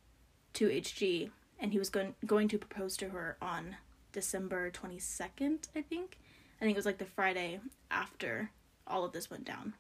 to 0.53 0.67
HG 0.67 1.29
and 1.60 1.72
he 1.72 1.79
was 1.79 1.89
going 1.89 2.15
going 2.25 2.48
to 2.48 2.58
propose 2.58 2.98
to 2.98 3.10
her 3.10 3.38
on 3.41 3.75
December 4.12 4.72
22nd, 4.72 5.67
I 5.75 5.81
think. 5.81 6.17
I 6.60 6.65
think 6.65 6.75
it 6.75 6.79
was 6.79 6.86
like 6.86 6.98
the 6.98 7.05
Friday 7.05 7.60
after 7.91 8.51
all 8.88 9.05
of 9.05 9.12
this 9.12 9.29
went 9.29 9.46
down. 9.46 9.75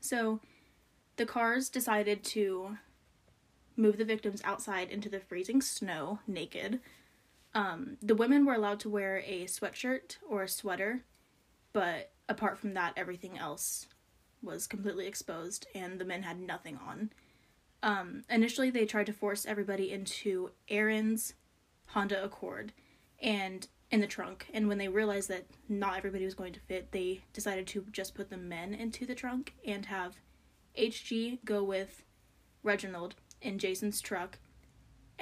So 0.00 0.40
the 1.16 1.26
Carrs 1.26 1.70
decided 1.70 2.24
to 2.24 2.78
move 3.76 3.98
the 3.98 4.04
victims 4.04 4.40
outside 4.44 4.90
into 4.90 5.08
the 5.08 5.20
freezing 5.20 5.60
snow 5.60 6.20
naked. 6.26 6.80
Um, 7.54 7.98
the 8.00 8.14
women 8.14 8.46
were 8.46 8.54
allowed 8.54 8.80
to 8.80 8.88
wear 8.88 9.18
a 9.18 9.44
sweatshirt 9.44 10.16
or 10.28 10.42
a 10.42 10.48
sweater, 10.48 11.04
but 11.72 12.12
apart 12.28 12.58
from 12.58 12.74
that, 12.74 12.94
everything 12.96 13.38
else 13.38 13.86
was 14.42 14.66
completely 14.66 15.06
exposed, 15.06 15.66
and 15.74 15.98
the 15.98 16.04
men 16.04 16.22
had 16.22 16.40
nothing 16.40 16.78
on. 16.86 17.10
Um, 17.82 18.22
initially, 18.30 18.70
they 18.70 18.86
tried 18.86 19.06
to 19.06 19.12
force 19.12 19.44
everybody 19.44 19.92
into 19.92 20.50
Aaron's 20.68 21.34
Honda 21.86 22.22
Accord 22.24 22.72
and 23.20 23.66
in 23.90 24.00
the 24.00 24.06
trunk. 24.06 24.46
And 24.52 24.68
when 24.68 24.78
they 24.78 24.88
realized 24.88 25.28
that 25.28 25.46
not 25.68 25.98
everybody 25.98 26.24
was 26.24 26.34
going 26.34 26.54
to 26.54 26.60
fit, 26.60 26.92
they 26.92 27.22
decided 27.32 27.66
to 27.68 27.84
just 27.92 28.14
put 28.14 28.30
the 28.30 28.36
men 28.36 28.74
into 28.74 29.04
the 29.04 29.14
trunk 29.14 29.54
and 29.66 29.86
have 29.86 30.16
HG 30.78 31.44
go 31.44 31.62
with 31.62 32.02
Reginald 32.62 33.14
in 33.40 33.58
Jason's 33.58 34.00
truck. 34.00 34.38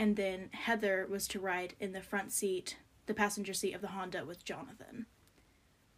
And 0.00 0.16
then 0.16 0.48
Heather 0.52 1.06
was 1.10 1.28
to 1.28 1.38
ride 1.38 1.74
in 1.78 1.92
the 1.92 2.00
front 2.00 2.32
seat, 2.32 2.78
the 3.04 3.12
passenger 3.12 3.52
seat 3.52 3.74
of 3.74 3.82
the 3.82 3.88
Honda 3.88 4.24
with 4.24 4.46
Jonathan. 4.46 5.04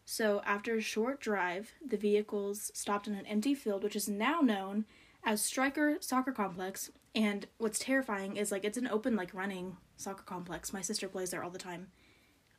So, 0.05 0.43
after 0.45 0.75
a 0.75 0.81
short 0.81 1.21
drive, 1.21 1.71
the 1.87 1.97
vehicles 1.97 2.73
stopped 2.75 3.07
in 3.07 3.15
an 3.15 3.27
empty 3.27 3.55
field, 3.55 3.85
which 3.85 3.95
is 3.95 4.09
now 4.09 4.41
known 4.41 4.87
as 5.23 5.41
Stryker 5.41 5.99
Soccer 6.01 6.33
Complex. 6.33 6.91
And 7.15 7.47
what's 7.59 7.79
terrifying 7.79 8.37
is 8.37 8.51
like 8.51 8.65
it's 8.65 8.77
an 8.77 8.89
open, 8.89 9.15
like 9.15 9.33
running 9.33 9.77
soccer 9.99 10.25
complex. 10.25 10.73
My 10.73 10.81
sister 10.81 11.07
plays 11.07 11.31
there 11.31 11.45
all 11.45 11.51
the 11.51 11.59
time. 11.61 11.87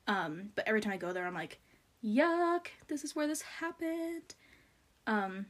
Um, 0.07 0.51
but 0.55 0.65
every 0.65 0.79
time 0.79 0.93
I 0.93 0.97
go 0.97 1.11
there, 1.11 1.27
I'm 1.27 1.33
like, 1.33 1.59
yuck, 2.01 2.67
this 2.87 3.03
is 3.03 3.17
where 3.17 3.27
this 3.27 3.41
happened. 3.41 4.33
Um, 5.07 5.47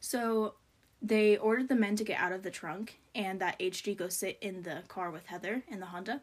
so 0.00 0.54
they 1.02 1.36
ordered 1.36 1.68
the 1.68 1.74
men 1.74 1.96
to 1.96 2.04
get 2.04 2.20
out 2.20 2.32
of 2.32 2.42
the 2.42 2.50
trunk 2.50 3.00
and 3.14 3.40
that 3.40 3.58
HG 3.58 3.96
go 3.96 4.08
sit 4.08 4.38
in 4.40 4.62
the 4.62 4.82
car 4.88 5.10
with 5.10 5.26
Heather 5.26 5.62
in 5.68 5.80
the 5.80 5.86
Honda. 5.86 6.22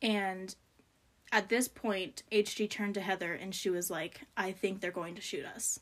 And 0.00 0.54
at 1.32 1.48
this 1.48 1.66
point, 1.66 2.22
HG 2.30 2.70
turned 2.70 2.94
to 2.94 3.00
Heather 3.00 3.32
and 3.32 3.54
she 3.54 3.70
was 3.70 3.90
like, 3.90 4.20
I 4.36 4.52
think 4.52 4.80
they're 4.80 4.90
going 4.92 5.16
to 5.16 5.20
shoot 5.20 5.44
us. 5.44 5.80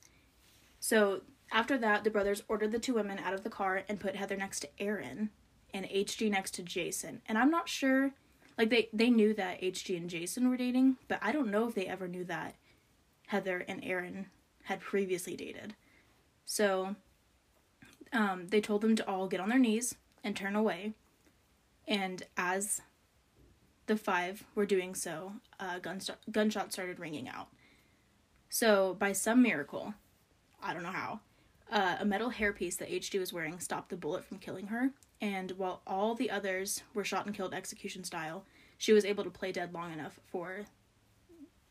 So 0.78 1.22
after 1.52 1.76
that, 1.78 2.04
the 2.04 2.10
brothers 2.10 2.42
ordered 2.48 2.72
the 2.72 2.78
two 2.78 2.94
women 2.94 3.18
out 3.18 3.34
of 3.34 3.44
the 3.44 3.50
car 3.50 3.82
and 3.88 4.00
put 4.00 4.16
Heather 4.16 4.36
next 4.36 4.60
to 4.60 4.68
Aaron 4.78 5.30
and 5.74 5.84
HG 5.86 6.30
next 6.30 6.52
to 6.52 6.62
Jason. 6.62 7.20
And 7.26 7.36
I'm 7.36 7.50
not 7.50 7.68
sure 7.68 8.12
like 8.56 8.70
they 8.70 8.88
they 8.92 9.10
knew 9.10 9.34
that 9.34 9.60
HG 9.60 9.96
and 9.96 10.08
Jason 10.08 10.48
were 10.48 10.56
dating, 10.56 10.96
but 11.08 11.18
I 11.22 11.32
don't 11.32 11.50
know 11.50 11.68
if 11.68 11.74
they 11.74 11.86
ever 11.86 12.08
knew 12.08 12.24
that 12.24 12.56
Heather 13.26 13.64
and 13.68 13.82
Aaron 13.84 14.26
had 14.64 14.80
previously 14.80 15.36
dated. 15.36 15.74
So 16.44 16.96
um, 18.12 18.48
they 18.48 18.60
told 18.60 18.80
them 18.80 18.96
to 18.96 19.08
all 19.08 19.28
get 19.28 19.40
on 19.40 19.48
their 19.48 19.58
knees 19.58 19.94
and 20.22 20.36
turn 20.36 20.56
away. 20.56 20.94
And 21.86 22.22
as 22.36 22.82
the 23.86 23.96
five 23.96 24.44
were 24.54 24.66
doing 24.66 24.94
so, 24.94 25.32
uh, 25.58 25.78
gun 25.78 26.00
gunshots 26.30 26.74
started 26.74 26.98
ringing 26.98 27.28
out. 27.28 27.48
So, 28.48 28.94
by 28.94 29.12
some 29.12 29.42
miracle, 29.42 29.94
I 30.62 30.72
don't 30.72 30.82
know 30.82 30.90
how, 30.90 31.20
uh, 31.70 31.96
a 32.00 32.04
metal 32.04 32.30
hairpiece 32.30 32.76
that 32.78 32.90
HG 32.90 33.18
was 33.18 33.32
wearing 33.32 33.60
stopped 33.60 33.90
the 33.90 33.96
bullet 33.96 34.24
from 34.24 34.38
killing 34.38 34.68
her. 34.68 34.90
And 35.20 35.52
while 35.52 35.82
all 35.86 36.14
the 36.14 36.30
others 36.30 36.82
were 36.94 37.04
shot 37.04 37.26
and 37.26 37.34
killed 37.34 37.54
execution 37.54 38.04
style, 38.04 38.44
she 38.78 38.92
was 38.92 39.04
able 39.04 39.24
to 39.24 39.30
play 39.30 39.52
dead 39.52 39.74
long 39.74 39.92
enough 39.92 40.18
for, 40.26 40.66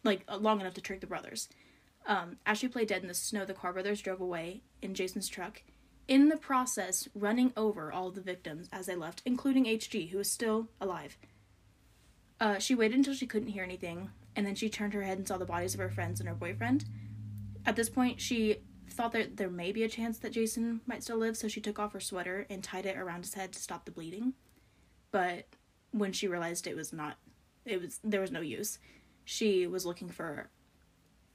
like, 0.04 0.24
uh, 0.28 0.38
long 0.38 0.62
enough 0.62 0.74
to 0.76 0.82
trick 0.82 1.02
the 1.02 1.08
brothers. 1.08 1.50
Um, 2.06 2.38
as 2.46 2.58
she 2.58 2.68
played 2.68 2.88
dead 2.88 3.02
in 3.02 3.08
the 3.08 3.14
snow, 3.14 3.46
the 3.46 3.54
Carr 3.54 3.74
brothers 3.74 4.02
drove 4.02 4.22
away 4.22 4.62
in 4.82 4.94
Jason's 4.94 5.28
truck, 5.28 5.64
in 6.10 6.28
the 6.28 6.38
process 6.38 7.08
running 7.14 7.54
over 7.56 7.94
all 7.94 8.10
the 8.10 8.20
victims 8.20 8.68
as 8.74 8.88
they 8.88 8.96
left, 8.96 9.22
including 9.26 9.66
HG, 9.66 10.10
who 10.10 10.18
was 10.18 10.30
still 10.30 10.68
alive. 10.82 11.18
Uh, 12.42 12.58
she 12.58 12.74
waited 12.74 12.98
until 12.98 13.14
she 13.14 13.28
couldn't 13.28 13.50
hear 13.50 13.64
anything, 13.64 14.10
and 14.36 14.46
then 14.46 14.56
she 14.56 14.70
turned 14.70 14.94
her 14.94 15.04
head 15.04 15.20
and 15.20 15.28
saw 15.28 15.38
the 15.38 15.46
bodies 15.46 15.76
of 15.76 15.80
her 15.80 15.90
friends 15.90 16.20
and 16.20 16.28
her 16.28 16.34
boyfriend. 16.34 16.86
At 17.64 17.76
this 17.76 17.90
point, 17.90 18.20
she 18.20 18.58
thought 18.90 19.12
that 19.12 19.38
there 19.38 19.52
may 19.52 19.72
be 19.72 19.84
a 19.84 19.90
chance 19.90 20.18
that 20.20 20.32
Jason 20.34 20.82
might 20.88 21.04
still 21.04 21.18
live, 21.18 21.38
so 21.38 21.48
she 21.48 21.62
took 21.62 21.78
off 21.78 21.94
her 21.94 22.00
sweater 22.00 22.48
and 22.50 22.64
tied 22.64 22.88
it 22.88 22.98
around 22.98 23.24
his 23.24 23.36
head 23.36 23.54
to 23.54 23.60
stop 23.60 23.86
the 23.86 23.92
bleeding. 23.92 24.34
But 25.12 25.46
when 25.92 26.12
she 26.12 26.28
realized 26.28 26.66
it 26.66 26.76
was 26.76 26.92
not, 26.92 27.18
it 27.66 27.80
was 27.80 28.00
there 28.04 28.22
was 28.22 28.32
no 28.32 28.42
use. 28.42 28.80
She 29.26 29.68
was 29.68 29.86
looking 29.86 30.10
for 30.10 30.50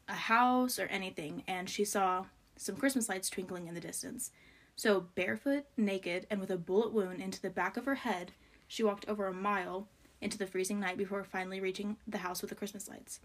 a 0.09 0.15
house 0.15 0.81
or 0.81 0.87
anything, 0.87 1.45
and 1.47 1.71
she 1.71 1.85
saw 1.85 2.25
some 2.57 2.77
Christmas 2.77 3.09
lights 3.09 3.31
twinkling 3.31 3.69
in 3.69 3.75
the 3.75 3.81
distance. 3.81 4.33
So, 4.77 5.07
barefoot, 5.15 5.67
naked, 5.77 6.27
and 6.31 6.41
with 6.41 6.51
a 6.51 6.57
bullet 6.57 6.93
wound 6.93 7.21
into 7.21 7.41
the 7.41 7.51
back 7.51 7.77
of 7.77 7.85
her 7.85 7.95
head, 7.95 8.33
she 8.67 8.83
walked 8.83 9.09
over 9.09 9.27
a 9.27 9.33
mile 9.33 9.89
into 10.21 10.39
the 10.39 10.47
freezing 10.47 10.81
night 10.81 10.97
before 10.97 11.23
finally 11.23 11.61
reaching 11.61 11.97
the 12.07 12.19
house 12.19 12.41
with 12.41 12.49
the 12.49 12.57
Christmas 12.57 12.89
lights. 12.89 13.21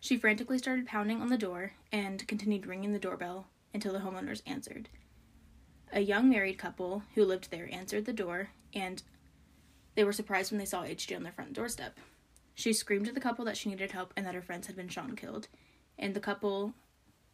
She 0.00 0.16
frantically 0.16 0.58
started 0.58 0.86
pounding 0.86 1.20
on 1.20 1.28
the 1.28 1.36
door 1.36 1.74
and 1.92 2.26
continued 2.26 2.66
ringing 2.66 2.92
the 2.92 2.98
doorbell 2.98 3.48
until 3.74 3.92
the 3.92 3.98
homeowners 4.00 4.42
answered. 4.46 4.88
A 5.92 6.00
young 6.00 6.28
married 6.28 6.58
couple 6.58 7.02
who 7.14 7.24
lived 7.24 7.50
there 7.50 7.68
answered 7.72 8.06
the 8.06 8.12
door, 8.12 8.50
and 8.72 9.02
they 9.94 10.04
were 10.04 10.12
surprised 10.12 10.50
when 10.50 10.58
they 10.58 10.64
saw 10.64 10.82
HG 10.82 11.14
on 11.14 11.22
their 11.22 11.32
front 11.32 11.52
doorstep. 11.52 11.98
She 12.54 12.72
screamed 12.72 13.06
to 13.06 13.12
the 13.12 13.20
couple 13.20 13.44
that 13.44 13.56
she 13.56 13.68
needed 13.68 13.92
help 13.92 14.12
and 14.16 14.24
that 14.26 14.34
her 14.34 14.42
friends 14.42 14.66
had 14.66 14.76
been 14.76 14.88
shot 14.88 15.08
and 15.08 15.16
killed, 15.16 15.48
and 15.98 16.14
the 16.14 16.20
couple 16.20 16.74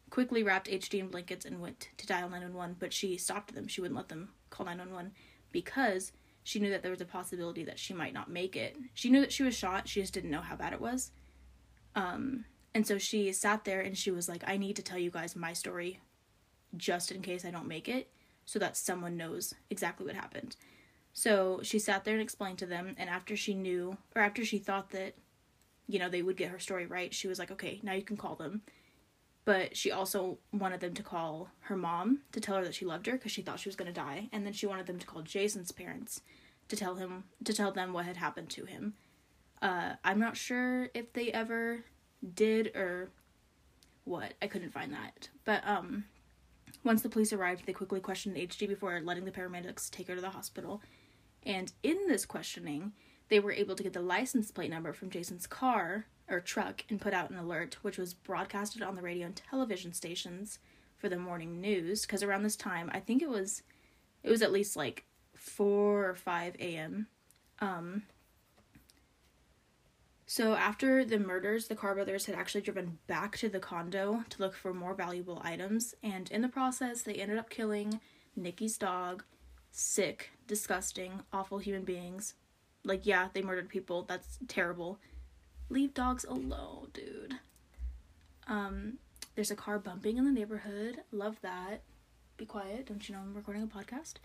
quickly 0.09 0.43
wrapped 0.43 0.69
HG 0.69 0.99
in 0.99 1.07
blankets 1.09 1.45
and 1.45 1.61
went 1.61 1.89
to 1.97 2.07
dial 2.07 2.29
911, 2.29 2.77
but 2.79 2.93
she 2.93 3.17
stopped 3.17 3.53
them. 3.53 3.67
She 3.67 3.81
wouldn't 3.81 3.97
let 3.97 4.09
them 4.09 4.29
call 4.49 4.65
911 4.65 5.11
because 5.51 6.11
she 6.43 6.59
knew 6.59 6.69
that 6.69 6.81
there 6.81 6.91
was 6.91 7.01
a 7.01 7.05
possibility 7.05 7.63
that 7.65 7.79
she 7.79 7.93
might 7.93 8.13
not 8.13 8.29
make 8.29 8.55
it. 8.55 8.77
She 8.93 9.09
knew 9.09 9.19
that 9.21 9.33
she 9.33 9.43
was 9.43 9.55
shot, 9.55 9.87
she 9.87 10.01
just 10.01 10.13
didn't 10.13 10.31
know 10.31 10.41
how 10.41 10.55
bad 10.55 10.73
it 10.73 10.81
was. 10.81 11.11
Um, 11.95 12.45
and 12.73 12.85
so 12.85 12.97
she 12.97 13.31
sat 13.33 13.65
there 13.65 13.81
and 13.81 13.97
she 13.97 14.11
was 14.11 14.29
like, 14.29 14.43
I 14.47 14.57
need 14.57 14.75
to 14.77 14.83
tell 14.83 14.99
you 14.99 15.11
guys 15.11 15.35
my 15.35 15.53
story 15.53 15.99
just 16.75 17.11
in 17.11 17.21
case 17.21 17.43
I 17.43 17.51
don't 17.51 17.67
make 17.67 17.89
it 17.89 18.09
so 18.45 18.59
that 18.59 18.77
someone 18.77 19.17
knows 19.17 19.53
exactly 19.69 20.05
what 20.05 20.15
happened. 20.15 20.55
So 21.11 21.59
she 21.63 21.79
sat 21.79 22.05
there 22.05 22.13
and 22.13 22.21
explained 22.21 22.59
to 22.59 22.67
them, 22.67 22.95
and 22.97 23.09
after 23.09 23.35
she 23.35 23.55
knew, 23.55 23.97
or 24.15 24.21
after 24.21 24.45
she 24.45 24.59
thought 24.59 24.91
that, 24.91 25.15
you 25.87 25.97
know, 25.97 26.09
they 26.09 26.21
would 26.21 26.37
get 26.37 26.51
her 26.51 26.59
story 26.59 26.85
right, 26.85 27.13
she 27.13 27.27
was 27.27 27.39
like, 27.39 27.49
okay, 27.51 27.79
now 27.81 27.93
you 27.93 28.03
can 28.03 28.17
call 28.17 28.35
them 28.35 28.61
but 29.47 29.77
she 29.77 29.91
also 29.91 30.39
wanted 30.51 30.81
them 30.81 30.93
to 30.93 31.01
call 31.01 31.49
her 31.61 31.77
mom 31.77 32.19
to 32.33 32.41
tell 32.41 32.57
her 32.57 32.65
that 32.65 32.75
she 32.75 32.83
loved 32.83 33.05
her 33.05 33.13
because 33.13 33.31
she 33.31 33.41
thought 33.41 33.61
she 33.61 33.69
was 33.69 33.77
going 33.77 33.87
to 33.87 33.93
die 33.93 34.27
and 34.33 34.45
then 34.45 34.51
she 34.51 34.65
wanted 34.65 34.85
them 34.85 34.99
to 34.99 35.07
call 35.07 35.21
jason's 35.21 35.71
parents 35.71 36.19
to 36.67 36.75
tell 36.75 36.95
him 36.95 37.23
to 37.45 37.53
tell 37.53 37.71
them 37.71 37.93
what 37.93 38.03
had 38.03 38.17
happened 38.17 38.49
to 38.49 38.65
him. 38.65 38.93
Uh, 39.61 39.93
i'm 40.03 40.19
not 40.19 40.35
sure 40.35 40.89
if 40.93 41.13
they 41.13 41.31
ever 41.31 41.85
did 42.35 42.75
or 42.75 43.09
what. 44.03 44.33
I 44.41 44.47
couldn't 44.47 44.73
find 44.73 44.91
that. 44.91 45.29
But 45.45 45.65
um 45.65 46.03
once 46.83 47.01
the 47.01 47.09
police 47.09 47.31
arrived 47.31 47.65
they 47.65 47.73
quickly 47.73 48.01
questioned 48.01 48.35
hg 48.35 48.67
before 48.67 48.99
letting 49.01 49.23
the 49.23 49.31
paramedics 49.31 49.89
take 49.89 50.09
her 50.09 50.15
to 50.15 50.21
the 50.21 50.29
hospital. 50.29 50.81
And 51.43 51.71
in 51.83 51.97
this 52.09 52.25
questioning 52.25 52.91
they 53.29 53.39
were 53.39 53.53
able 53.53 53.75
to 53.75 53.83
get 53.83 53.93
the 53.93 54.01
license 54.01 54.51
plate 54.51 54.71
number 54.71 54.91
from 54.91 55.09
jason's 55.09 55.47
car 55.47 56.07
or 56.29 56.39
truck 56.39 56.83
and 56.89 56.99
put 57.01 57.13
out 57.13 57.29
an 57.29 57.37
alert, 57.37 57.77
which 57.81 57.97
was 57.97 58.13
broadcasted 58.13 58.81
on 58.81 58.95
the 58.95 59.01
radio 59.01 59.25
and 59.27 59.35
television 59.35 59.93
stations 59.93 60.59
for 60.97 61.09
the 61.09 61.17
morning 61.17 61.61
news. 61.61 62.01
Because 62.01 62.23
around 62.23 62.43
this 62.43 62.55
time, 62.55 62.89
I 62.93 62.99
think 62.99 63.21
it 63.21 63.29
was, 63.29 63.63
it 64.23 64.29
was 64.29 64.41
at 64.41 64.51
least 64.51 64.75
like 64.75 65.05
four 65.35 66.09
or 66.09 66.15
five 66.15 66.55
a.m. 66.59 67.07
Um, 67.59 68.03
so 70.25 70.55
after 70.55 71.05
the 71.05 71.19
murders, 71.19 71.67
the 71.67 71.75
Carr 71.75 71.95
brothers 71.95 72.25
had 72.25 72.35
actually 72.35 72.61
driven 72.61 72.97
back 73.07 73.37
to 73.37 73.47
the 73.47 73.59
condo 73.59 74.25
to 74.29 74.41
look 74.41 74.53
for 74.53 74.73
more 74.73 74.93
valuable 74.93 75.41
items, 75.43 75.95
and 76.03 76.29
in 76.31 76.41
the 76.41 76.49
process, 76.49 77.01
they 77.01 77.13
ended 77.13 77.37
up 77.37 77.49
killing 77.49 78.01
Nikki's 78.35 78.77
dog. 78.77 79.23
Sick, 79.71 80.31
disgusting, 80.47 81.21
awful 81.31 81.59
human 81.59 81.83
beings. 81.83 82.33
Like, 82.83 83.05
yeah, 83.05 83.27
they 83.33 83.41
murdered 83.41 83.69
people. 83.69 84.03
That's 84.03 84.39
terrible 84.47 84.99
Leave 85.69 85.93
dogs 85.93 86.23
alone, 86.23 86.87
dude. 86.93 87.35
Um, 88.47 88.99
there's 89.35 89.51
a 89.51 89.55
car 89.55 89.79
bumping 89.79 90.17
in 90.17 90.25
the 90.25 90.31
neighborhood. 90.31 91.01
Love 91.11 91.39
that. 91.41 91.81
Be 92.37 92.45
quiet. 92.45 92.85
Don't 92.85 93.07
you 93.07 93.15
know 93.15 93.21
I'm 93.21 93.33
recording 93.33 93.63
a 93.63 93.67
podcast? 93.67 94.15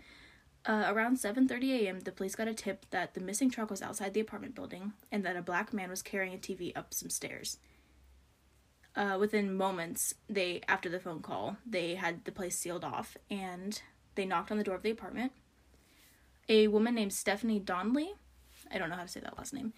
Uh, 0.65 0.85
around 0.87 1.17
7:30 1.17 1.81
a.m., 1.81 1.99
the 2.01 2.11
police 2.11 2.35
got 2.35 2.47
a 2.47 2.53
tip 2.53 2.85
that 2.91 3.13
the 3.13 3.19
missing 3.19 3.49
truck 3.49 3.69
was 3.69 3.81
outside 3.81 4.13
the 4.13 4.21
apartment 4.21 4.55
building 4.55 4.93
and 5.11 5.25
that 5.25 5.35
a 5.35 5.41
black 5.41 5.73
man 5.73 5.89
was 5.89 6.01
carrying 6.01 6.33
a 6.33 6.37
TV 6.37 6.71
up 6.75 6.93
some 6.93 7.09
stairs. 7.09 7.57
Uh, 8.95 9.17
within 9.19 9.53
moments, 9.53 10.13
they 10.29 10.61
after 10.67 10.87
the 10.87 10.99
phone 10.99 11.21
call, 11.21 11.57
they 11.65 11.95
had 11.95 12.23
the 12.23 12.31
place 12.31 12.57
sealed 12.57 12.85
off 12.85 13.17
and 13.29 13.81
they 14.15 14.25
knocked 14.25 14.51
on 14.51 14.57
the 14.57 14.63
door 14.63 14.75
of 14.75 14.83
the 14.83 14.91
apartment. 14.91 15.33
A 16.47 16.67
woman 16.67 16.95
named 16.95 17.13
Stephanie 17.13 17.59
Donnelly, 17.59 18.13
I 18.71 18.77
don't 18.77 18.89
know 18.89 18.95
how 18.95 19.03
to 19.03 19.07
say 19.07 19.19
that 19.19 19.37
last 19.37 19.53
name, 19.53 19.73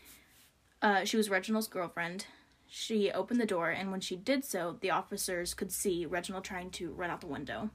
uh, 0.85 1.03
she 1.03 1.17
was 1.17 1.31
Reginald's 1.31 1.67
girlfriend. 1.67 2.27
She 2.67 3.09
opened 3.09 3.41
the 3.41 3.45
door, 3.47 3.71
and 3.71 3.89
when 3.89 4.01
she 4.01 4.15
did 4.15 4.45
so, 4.45 4.77
the 4.81 4.91
officers 4.91 5.55
could 5.55 5.71
see 5.71 6.05
Reginald 6.05 6.43
trying 6.43 6.69
to 6.71 6.93
run 6.93 7.09
out 7.09 7.21
the 7.21 7.27
window. 7.27 7.71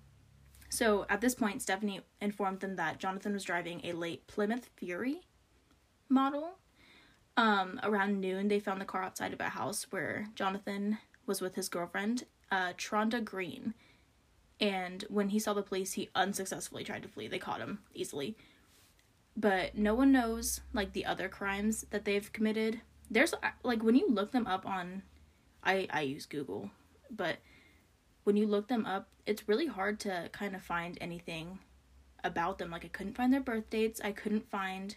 So 0.69 1.07
at 1.09 1.21
this 1.21 1.35
point, 1.35 1.61
Stephanie 1.61 2.03
informed 2.21 2.61
them 2.61 2.77
that 2.77 3.01
Jonathan 3.01 3.33
was 3.33 3.43
driving 3.43 3.81
a 3.83 3.95
late 3.95 4.29
Plymouth 4.29 4.71
Fury 4.77 5.23
model. 6.09 6.59
Um, 7.37 7.81
around 7.83 8.21
noon, 8.21 8.47
they 8.47 8.61
found 8.61 8.81
the 8.81 8.85
car 8.85 9.03
outside 9.03 9.33
of 9.33 9.41
a 9.41 9.49
house 9.49 9.89
where 9.91 10.29
Jonathan 10.37 10.99
was 11.27 11.41
with 11.41 11.57
his 11.57 11.69
girlfriend, 11.69 12.27
uh, 12.53 12.75
Tronda 12.77 13.21
Green. 13.21 13.75
And 14.61 15.05
when 15.09 15.31
he 15.31 15.41
saw 15.41 15.53
the 15.53 15.63
police, 15.63 15.95
he 15.95 16.11
unsuccessfully 16.15 16.85
tried 16.85 17.03
to 17.03 17.09
flee. 17.09 17.27
They 17.27 17.41
caught 17.41 17.61
him 17.61 17.81
easily. 17.93 18.37
But 19.37 19.77
no 19.77 19.97
one 19.97 20.13
knows, 20.13 20.61
like, 20.73 20.93
the 20.93 21.07
other 21.07 21.29
crimes 21.29 21.87
that 21.91 22.05
they've 22.05 22.33
committed 22.33 22.83
there's 23.11 23.35
uh, 23.35 23.51
like 23.63 23.83
when 23.83 23.97
you 23.97 24.09
look 24.09 24.33
them 24.33 24.47
up 24.47 24.65
on 24.65 25.03
I 25.63 25.89
I 25.91 26.03
use 26.03 26.27
Google, 26.27 26.71
but 27.11 27.39
when 28.25 28.37
you 28.37 28.47
look 28.47 28.69
them 28.69 28.87
up, 28.87 29.09
it's 29.27 29.49
really 29.49 29.67
hard 29.67 29.99
to 30.01 30.29
kind 30.33 30.55
of 30.55 30.63
find 30.63 30.97
anything 31.01 31.59
about 32.23 32.59
them. 32.59 32.71
Like 32.71 32.85
I 32.85 32.89
couldn't 32.89 33.17
find 33.17 33.33
their 33.33 33.41
birth 33.41 33.69
dates. 33.71 34.01
I 34.03 34.13
couldn't 34.13 34.51
find 34.51 34.97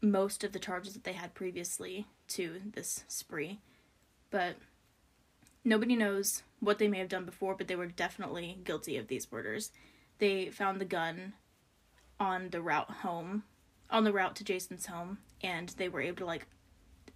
most 0.00 0.44
of 0.44 0.52
the 0.52 0.58
charges 0.58 0.92
that 0.94 1.04
they 1.04 1.12
had 1.12 1.34
previously 1.34 2.06
to 2.28 2.60
this 2.74 3.04
spree. 3.08 3.60
But 4.30 4.56
nobody 5.64 5.96
knows 5.96 6.42
what 6.60 6.78
they 6.78 6.88
may 6.88 6.98
have 6.98 7.08
done 7.08 7.24
before, 7.24 7.54
but 7.54 7.68
they 7.68 7.76
were 7.76 7.86
definitely 7.86 8.58
guilty 8.64 8.96
of 8.96 9.08
these 9.08 9.30
murders. 9.30 9.70
They 10.18 10.50
found 10.50 10.80
the 10.80 10.84
gun 10.84 11.34
on 12.20 12.50
the 12.50 12.60
route 12.60 12.90
home, 12.90 13.44
on 13.90 14.04
the 14.04 14.12
route 14.12 14.36
to 14.36 14.44
Jason's 14.44 14.86
home, 14.86 15.18
and 15.42 15.70
they 15.70 15.88
were 15.88 16.00
able 16.00 16.18
to 16.18 16.26
like 16.26 16.46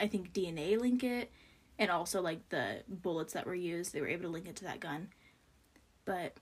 I 0.01 0.07
think 0.07 0.33
DNA 0.33 0.81
link 0.81 1.03
it 1.05 1.31
and 1.79 1.91
also 1.91 2.21
like 2.21 2.49
the 2.49 2.83
bullets 2.89 3.33
that 3.35 3.47
were 3.47 3.55
used, 3.55 3.93
they 3.93 4.01
were 4.01 4.09
able 4.09 4.25
to 4.25 4.29
link 4.29 4.49
it 4.49 4.57
to 4.57 4.65
that 4.65 4.81
gun. 4.81 5.09
But 6.05 6.37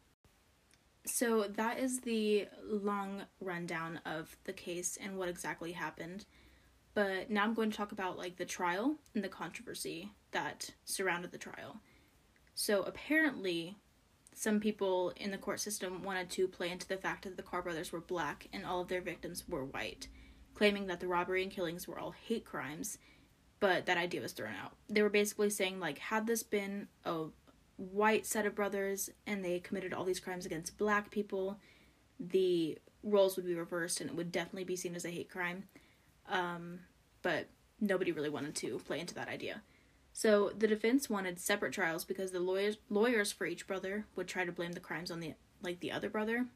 so 1.04 1.44
that 1.48 1.78
is 1.78 2.00
the 2.00 2.48
long 2.68 3.22
rundown 3.40 4.00
of 4.04 4.36
the 4.44 4.52
case 4.52 4.98
and 5.00 5.16
what 5.16 5.28
exactly 5.28 5.72
happened. 5.72 6.25
But 6.94 7.30
now 7.30 7.44
I'm 7.44 7.54
going 7.54 7.70
to 7.70 7.76
talk 7.76 7.92
about 7.92 8.18
like 8.18 8.36
the 8.36 8.44
trial 8.44 8.96
and 9.14 9.22
the 9.22 9.28
controversy 9.28 10.12
that 10.32 10.72
surrounded 10.84 11.30
the 11.30 11.38
trial. 11.38 11.80
So 12.54 12.82
apparently 12.82 13.76
some 14.34 14.60
people 14.60 15.12
in 15.16 15.30
the 15.30 15.38
court 15.38 15.60
system 15.60 16.02
wanted 16.02 16.30
to 16.30 16.48
play 16.48 16.70
into 16.70 16.88
the 16.88 16.96
fact 16.96 17.25
that 17.25 17.36
the 17.36 17.42
Carr 17.42 17.62
brothers 17.62 17.92
were 17.92 18.00
black 18.00 18.48
and 18.52 18.66
all 18.66 18.80
of 18.80 18.88
their 18.88 19.00
victims 19.00 19.44
were 19.48 19.64
white, 19.64 20.08
claiming 20.54 20.86
that 20.86 21.00
the 21.00 21.06
robbery 21.06 21.42
and 21.42 21.50
killings 21.50 21.86
were 21.86 21.98
all 21.98 22.10
hate 22.10 22.44
crimes, 22.44 22.98
but 23.60 23.86
that 23.86 23.96
idea 23.96 24.20
was 24.20 24.32
thrown 24.32 24.54
out. 24.62 24.72
They 24.88 25.02
were 25.02 25.08
basically 25.08 25.50
saying 25.50 25.80
like 25.80 25.98
had 25.98 26.26
this 26.26 26.42
been 26.42 26.88
a 27.04 27.26
white 27.76 28.26
set 28.26 28.46
of 28.46 28.54
brothers 28.54 29.10
and 29.26 29.44
they 29.44 29.60
committed 29.60 29.92
all 29.92 30.04
these 30.04 30.20
crimes 30.20 30.46
against 30.46 30.78
black 30.78 31.10
people, 31.10 31.58
the 32.18 32.78
roles 33.02 33.36
would 33.36 33.46
be 33.46 33.54
reversed 33.54 34.00
and 34.00 34.10
it 34.10 34.16
would 34.16 34.32
definitely 34.32 34.64
be 34.64 34.76
seen 34.76 34.94
as 34.94 35.04
a 35.04 35.10
hate 35.10 35.30
crime. 35.30 35.64
Um, 36.28 36.80
but 37.22 37.48
nobody 37.80 38.12
really 38.12 38.30
wanted 38.30 38.54
to 38.56 38.78
play 38.80 39.00
into 39.00 39.14
that 39.14 39.28
idea. 39.28 39.62
So 40.12 40.50
the 40.56 40.66
defense 40.66 41.10
wanted 41.10 41.38
separate 41.38 41.75
trials 41.75 42.04
because 42.04 42.32
the 42.32 42.40
lawyers 42.40 42.78
lawyers 42.88 43.32
for 43.32 43.46
each 43.46 43.66
brother 43.66 44.06
would 44.16 44.26
try 44.26 44.44
to 44.44 44.52
blame 44.52 44.72
the 44.72 44.80
crimes 44.80 45.10
on 45.10 45.20
the 45.20 45.34
like 45.62 45.80
the 45.80 45.92
other 45.92 46.08
brother. 46.08 46.46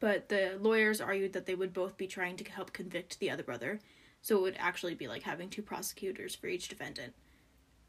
But 0.00 0.30
the 0.30 0.58
lawyers 0.60 1.00
argued 1.00 1.32
that 1.34 1.46
they 1.46 1.54
would 1.54 1.72
both 1.72 1.96
be 1.96 2.06
trying 2.06 2.36
to 2.38 2.50
help 2.50 2.72
convict 2.72 3.20
the 3.20 3.30
other 3.30 3.42
brother, 3.42 3.80
so 4.22 4.38
it 4.38 4.42
would 4.42 4.56
actually 4.58 4.94
be 4.94 5.08
like 5.08 5.24
having 5.24 5.50
two 5.50 5.62
prosecutors 5.62 6.34
for 6.34 6.46
each 6.46 6.68
defendant. 6.68 7.12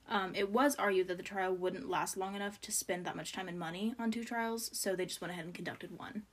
Um, 0.10 0.36
it 0.36 0.52
was 0.52 0.76
argued 0.76 1.08
that 1.08 1.18
the 1.18 1.24
trial 1.24 1.56
wouldn't 1.56 1.90
last 1.90 2.18
long 2.18 2.36
enough 2.36 2.60
to 2.62 2.72
spend 2.72 3.06
that 3.06 3.16
much 3.16 3.32
time 3.32 3.48
and 3.48 3.58
money 3.58 3.96
on 3.98 4.12
two 4.12 4.26
trials, 4.26 4.70
so 4.78 4.96
they 4.96 5.06
just 5.06 5.22
went 5.22 5.32
ahead 5.32 5.46
and 5.46 5.54
conducted 5.54 5.98
one. 5.98 6.24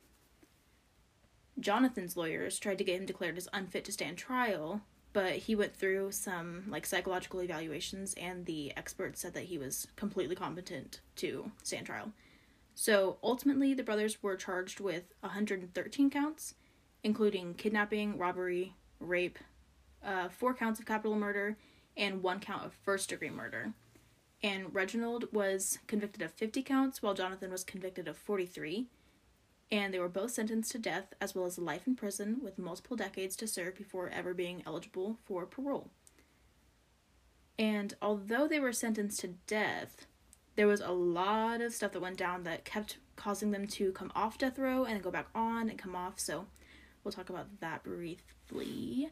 Jonathan's 1.60 2.16
lawyers 2.16 2.58
tried 2.58 2.78
to 2.78 2.84
get 2.84 2.98
him 2.98 3.06
declared 3.06 3.36
as 3.36 3.48
unfit 3.52 3.84
to 3.84 3.92
stand 3.92 4.16
trial, 4.16 4.80
but 5.12 5.34
he 5.34 5.54
went 5.54 5.76
through 5.76 6.12
some 6.12 6.64
like 6.68 6.86
psychological 6.86 7.42
evaluations 7.42 8.14
and 8.14 8.46
the 8.46 8.72
experts 8.76 9.20
said 9.20 9.34
that 9.34 9.44
he 9.44 9.58
was 9.58 9.86
completely 9.96 10.34
competent 10.34 11.00
to 11.16 11.52
stand 11.62 11.86
trial. 11.86 12.12
So 12.74 13.18
ultimately 13.22 13.74
the 13.74 13.82
brothers 13.82 14.22
were 14.22 14.36
charged 14.36 14.80
with 14.80 15.12
113 15.20 16.10
counts, 16.10 16.54
including 17.02 17.54
kidnapping, 17.54 18.16
robbery, 18.16 18.74
rape, 19.00 19.38
uh, 20.04 20.28
four 20.28 20.54
counts 20.54 20.80
of 20.80 20.86
capital 20.86 21.16
murder, 21.16 21.56
and 21.96 22.22
one 22.22 22.40
count 22.40 22.64
of 22.64 22.72
first 22.72 23.08
degree 23.08 23.30
murder. 23.30 23.72
And 24.42 24.74
Reginald 24.74 25.32
was 25.32 25.78
convicted 25.86 26.22
of 26.22 26.32
50 26.32 26.62
counts, 26.62 27.02
while 27.02 27.14
Jonathan 27.14 27.50
was 27.50 27.64
convicted 27.64 28.08
of 28.08 28.16
43. 28.16 28.86
And 29.70 29.94
they 29.94 29.98
were 29.98 30.08
both 30.08 30.32
sentenced 30.32 30.72
to 30.72 30.78
death, 30.78 31.12
as 31.20 31.34
well 31.34 31.44
as 31.44 31.58
life 31.58 31.86
in 31.86 31.94
prison, 31.94 32.38
with 32.42 32.58
multiple 32.58 32.96
decades 32.96 33.36
to 33.36 33.46
serve 33.46 33.76
before 33.76 34.08
ever 34.08 34.34
being 34.34 34.62
eligible 34.66 35.18
for 35.24 35.46
parole. 35.46 35.90
And 37.58 37.94
although 38.00 38.48
they 38.48 38.58
were 38.58 38.72
sentenced 38.72 39.20
to 39.20 39.34
death, 39.46 40.06
there 40.56 40.66
was 40.66 40.80
a 40.80 40.90
lot 40.90 41.60
of 41.60 41.74
stuff 41.74 41.92
that 41.92 42.00
went 42.00 42.16
down 42.16 42.42
that 42.44 42.64
kept 42.64 42.96
causing 43.16 43.50
them 43.50 43.66
to 43.66 43.92
come 43.92 44.10
off 44.14 44.38
death 44.38 44.58
row 44.58 44.84
and 44.84 45.02
go 45.02 45.10
back 45.10 45.28
on 45.34 45.68
and 45.68 45.78
come 45.78 45.94
off. 45.94 46.18
So 46.18 46.46
we'll 47.04 47.12
talk 47.12 47.28
about 47.28 47.60
that 47.60 47.82
briefly. 47.84 49.10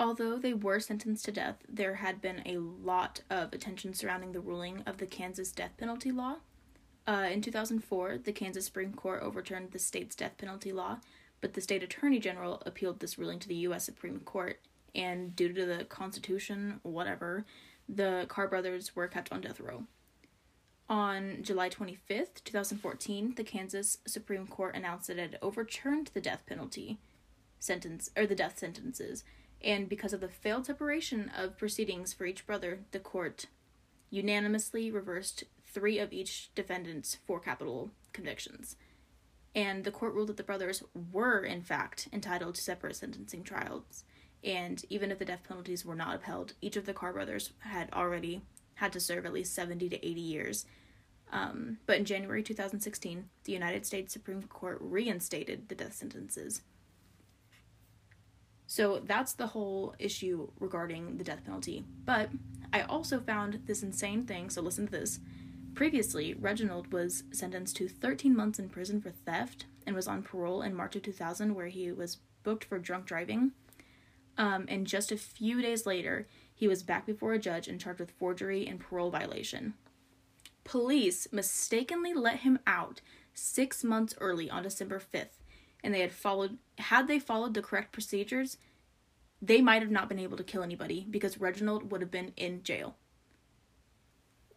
Although 0.00 0.38
they 0.38 0.54
were 0.54 0.78
sentenced 0.78 1.24
to 1.24 1.32
death, 1.32 1.56
there 1.68 1.96
had 1.96 2.20
been 2.20 2.42
a 2.46 2.58
lot 2.58 3.22
of 3.30 3.52
attention 3.52 3.94
surrounding 3.94 4.30
the 4.32 4.40
ruling 4.40 4.82
of 4.86 4.98
the 4.98 5.06
Kansas 5.06 5.50
death 5.50 5.72
penalty 5.76 6.12
law. 6.12 6.36
Uh, 7.06 7.28
in 7.32 7.42
2004, 7.42 8.18
the 8.18 8.32
Kansas 8.32 8.66
Supreme 8.66 8.92
Court 8.92 9.22
overturned 9.22 9.72
the 9.72 9.78
state's 9.78 10.14
death 10.14 10.36
penalty 10.38 10.72
law, 10.72 10.98
but 11.40 11.54
the 11.54 11.60
state 11.60 11.82
attorney 11.82 12.20
general 12.20 12.62
appealed 12.64 13.00
this 13.00 13.18
ruling 13.18 13.40
to 13.40 13.48
the 13.48 13.54
U.S. 13.56 13.84
Supreme 13.84 14.20
Court, 14.20 14.60
and 14.94 15.34
due 15.34 15.52
to 15.52 15.66
the 15.66 15.84
Constitution, 15.84 16.78
whatever, 16.82 17.44
the 17.88 18.26
Carr 18.28 18.46
brothers 18.46 18.94
were 18.94 19.08
kept 19.08 19.32
on 19.32 19.40
death 19.40 19.58
row. 19.58 19.84
On 20.88 21.38
July 21.42 21.68
25th, 21.68 22.44
2014, 22.44 23.34
the 23.36 23.44
Kansas 23.44 23.98
Supreme 24.06 24.46
Court 24.46 24.76
announced 24.76 25.08
that 25.08 25.18
it 25.18 25.32
had 25.32 25.38
overturned 25.42 26.10
the 26.14 26.20
death 26.20 26.44
penalty 26.46 26.98
sentence 27.58 28.10
or 28.16 28.26
the 28.26 28.36
death 28.36 28.58
sentences 28.58 29.24
and 29.62 29.88
because 29.88 30.12
of 30.12 30.20
the 30.20 30.28
failed 30.28 30.66
separation 30.66 31.30
of 31.36 31.58
proceedings 31.58 32.12
for 32.12 32.26
each 32.26 32.46
brother, 32.46 32.80
the 32.92 33.00
court 33.00 33.46
unanimously 34.10 34.90
reversed 34.90 35.44
three 35.66 35.98
of 35.98 36.12
each 36.12 36.50
defendant's 36.54 37.16
four 37.26 37.40
capital 37.40 37.90
convictions. 38.12 38.76
And 39.54 39.84
the 39.84 39.90
court 39.90 40.14
ruled 40.14 40.28
that 40.28 40.36
the 40.36 40.42
brothers 40.42 40.82
were, 41.12 41.42
in 41.42 41.62
fact, 41.62 42.08
entitled 42.12 42.54
to 42.54 42.62
separate 42.62 42.96
sentencing 42.96 43.42
trials. 43.42 44.04
And 44.44 44.84
even 44.88 45.10
if 45.10 45.18
the 45.18 45.24
death 45.24 45.42
penalties 45.46 45.84
were 45.84 45.96
not 45.96 46.14
upheld, 46.14 46.52
each 46.60 46.76
of 46.76 46.86
the 46.86 46.94
Carr 46.94 47.12
brothers 47.12 47.50
had 47.60 47.92
already 47.92 48.42
had 48.74 48.92
to 48.92 49.00
serve 49.00 49.26
at 49.26 49.32
least 49.32 49.54
70 49.54 49.88
to 49.88 50.06
80 50.06 50.20
years. 50.20 50.66
Um, 51.32 51.78
but 51.86 51.98
in 51.98 52.04
January 52.04 52.42
2016, 52.42 53.28
the 53.44 53.52
United 53.52 53.84
States 53.84 54.12
Supreme 54.12 54.42
Court 54.44 54.78
reinstated 54.80 55.68
the 55.68 55.74
death 55.74 55.94
sentences 55.94 56.62
so 58.70 59.00
that's 59.06 59.32
the 59.32 59.46
whole 59.48 59.94
issue 59.98 60.50
regarding 60.60 61.16
the 61.16 61.24
death 61.24 61.42
penalty. 61.42 61.84
But 62.04 62.28
I 62.70 62.82
also 62.82 63.18
found 63.18 63.60
this 63.64 63.82
insane 63.82 64.26
thing, 64.26 64.50
so 64.50 64.60
listen 64.60 64.84
to 64.86 64.92
this. 64.92 65.20
Previously, 65.74 66.34
Reginald 66.34 66.92
was 66.92 67.24
sentenced 67.32 67.76
to 67.76 67.88
13 67.88 68.36
months 68.36 68.58
in 68.58 68.68
prison 68.68 69.00
for 69.00 69.10
theft 69.10 69.64
and 69.86 69.96
was 69.96 70.06
on 70.06 70.22
parole 70.22 70.60
in 70.60 70.74
March 70.74 70.94
of 70.96 71.02
2000, 71.02 71.54
where 71.54 71.68
he 71.68 71.90
was 71.90 72.18
booked 72.42 72.62
for 72.62 72.78
drunk 72.78 73.06
driving. 73.06 73.52
Um, 74.36 74.66
and 74.68 74.86
just 74.86 75.10
a 75.10 75.16
few 75.16 75.62
days 75.62 75.86
later, 75.86 76.26
he 76.54 76.68
was 76.68 76.82
back 76.82 77.06
before 77.06 77.32
a 77.32 77.38
judge 77.38 77.68
and 77.68 77.80
charged 77.80 78.00
with 78.00 78.10
forgery 78.10 78.66
and 78.66 78.78
parole 78.78 79.10
violation. 79.10 79.74
Police 80.64 81.26
mistakenly 81.32 82.12
let 82.12 82.40
him 82.40 82.58
out 82.66 83.00
six 83.32 83.82
months 83.82 84.14
early 84.20 84.50
on 84.50 84.62
December 84.62 85.00
5th 85.00 85.37
and 85.82 85.94
they 85.94 86.00
had 86.00 86.12
followed 86.12 86.58
had 86.78 87.08
they 87.08 87.18
followed 87.18 87.54
the 87.54 87.62
correct 87.62 87.92
procedures 87.92 88.58
they 89.40 89.60
might 89.60 89.82
have 89.82 89.90
not 89.90 90.08
been 90.08 90.18
able 90.18 90.36
to 90.36 90.44
kill 90.44 90.62
anybody 90.62 91.06
because 91.08 91.38
Reginald 91.38 91.92
would 91.92 92.00
have 92.00 92.10
been 92.10 92.32
in 92.36 92.62
jail. 92.62 92.96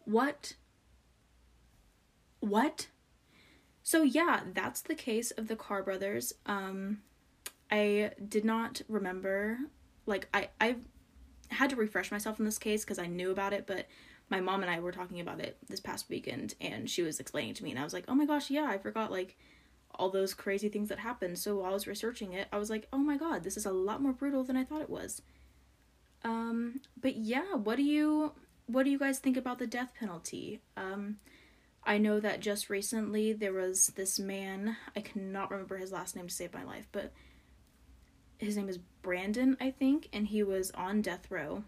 What? 0.04 0.54
What? 2.40 2.88
So 3.84 4.02
yeah, 4.02 4.40
that's 4.52 4.80
the 4.80 4.94
case 4.94 5.30
of 5.30 5.48
the 5.48 5.56
Carr 5.56 5.82
brothers. 5.82 6.32
Um 6.46 7.02
I 7.70 8.10
did 8.28 8.44
not 8.44 8.82
remember 8.88 9.58
like 10.06 10.28
I 10.34 10.48
I 10.60 10.76
had 11.50 11.70
to 11.70 11.76
refresh 11.76 12.10
myself 12.10 12.38
in 12.38 12.44
this 12.44 12.58
case 12.58 12.84
because 12.84 12.98
I 12.98 13.06
knew 13.06 13.30
about 13.30 13.52
it, 13.52 13.66
but 13.66 13.86
my 14.30 14.40
mom 14.40 14.62
and 14.62 14.70
I 14.70 14.80
were 14.80 14.92
talking 14.92 15.20
about 15.20 15.40
it 15.40 15.58
this 15.68 15.80
past 15.80 16.08
weekend 16.08 16.54
and 16.60 16.88
she 16.88 17.02
was 17.02 17.20
explaining 17.20 17.54
to 17.54 17.64
me 17.64 17.70
and 17.70 17.78
I 17.78 17.84
was 17.84 17.92
like, 17.92 18.06
"Oh 18.08 18.14
my 18.14 18.26
gosh, 18.26 18.50
yeah, 18.50 18.64
I 18.64 18.78
forgot 18.78 19.12
like 19.12 19.36
all 19.94 20.10
those 20.10 20.34
crazy 20.34 20.68
things 20.68 20.88
that 20.88 20.98
happened. 20.98 21.38
So 21.38 21.56
while 21.56 21.70
I 21.70 21.74
was 21.74 21.86
researching 21.86 22.32
it, 22.32 22.48
I 22.52 22.58
was 22.58 22.70
like, 22.70 22.88
oh 22.92 22.98
my 22.98 23.16
god, 23.16 23.44
this 23.44 23.56
is 23.56 23.66
a 23.66 23.72
lot 23.72 24.02
more 24.02 24.12
brutal 24.12 24.44
than 24.44 24.56
I 24.56 24.64
thought 24.64 24.82
it 24.82 24.90
was. 24.90 25.22
Um, 26.24 26.80
but 27.00 27.16
yeah, 27.16 27.54
what 27.54 27.76
do 27.76 27.82
you 27.82 28.32
what 28.66 28.84
do 28.84 28.90
you 28.90 28.98
guys 28.98 29.18
think 29.18 29.36
about 29.36 29.58
the 29.58 29.66
death 29.66 29.92
penalty? 29.98 30.60
Um, 30.76 31.18
I 31.84 31.98
know 31.98 32.20
that 32.20 32.40
just 32.40 32.70
recently 32.70 33.32
there 33.32 33.52
was 33.52 33.88
this 33.96 34.18
man, 34.18 34.76
I 34.96 35.00
cannot 35.00 35.50
remember 35.50 35.78
his 35.78 35.90
last 35.90 36.14
name 36.14 36.28
to 36.28 36.34
save 36.34 36.54
my 36.54 36.62
life, 36.62 36.86
but 36.92 37.12
his 38.38 38.56
name 38.56 38.68
is 38.68 38.78
Brandon, 39.02 39.56
I 39.60 39.72
think, 39.72 40.08
and 40.12 40.26
he 40.26 40.42
was 40.42 40.70
on 40.72 41.02
death 41.02 41.30
row 41.30 41.64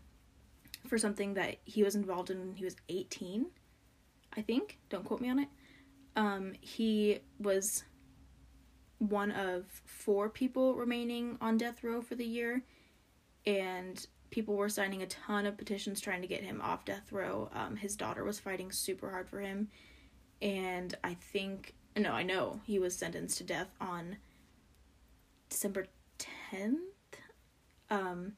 for 0.87 0.99
something 0.99 1.35
that 1.35 1.57
he 1.65 1.83
was 1.83 1.95
involved 1.95 2.31
in 2.31 2.39
when 2.39 2.55
he 2.55 2.65
was 2.65 2.77
18, 2.89 3.47
I 4.37 4.43
think. 4.43 4.79
Don't 4.89 5.05
quote 5.05 5.21
me 5.21 5.31
on 5.31 5.41
it. 5.41 5.49
Um, 6.17 6.53
he 6.61 7.21
was 7.41 7.85
one 8.99 9.31
of 9.31 9.65
four 9.85 10.29
people 10.29 10.75
remaining 10.75 11.37
on 11.41 11.59
death 11.59 11.83
row 11.83 12.01
for 12.01 12.15
the 12.15 12.25
year, 12.25 12.63
and 13.47 14.07
people 14.31 14.57
were 14.57 14.69
signing 14.69 15.03
a 15.03 15.07
ton 15.07 15.47
of 15.47 15.57
petitions 15.57 16.01
trying 16.01 16.23
to 16.23 16.29
get 16.29 16.43
him 16.43 16.61
off 16.61 16.85
death 16.85 17.13
row. 17.13 17.51
Um, 17.53 17.77
his 17.77 17.97
daughter 17.97 18.25
was 18.25 18.41
fighting 18.41 18.73
super 18.73 19.11
hard 19.11 19.29
for 19.29 19.41
him, 19.41 19.69
and 20.43 20.95
I 21.05 21.15
think 21.15 21.75
no, 21.97 22.11
I 22.11 22.25
know 22.25 22.61
he 22.65 22.81
was 22.81 22.97
sentenced 22.97 23.39
to 23.39 23.45
death 23.45 23.71
on 23.81 24.17
December 25.49 25.87
tenth, 26.19 26.81
Um, 27.91 28.33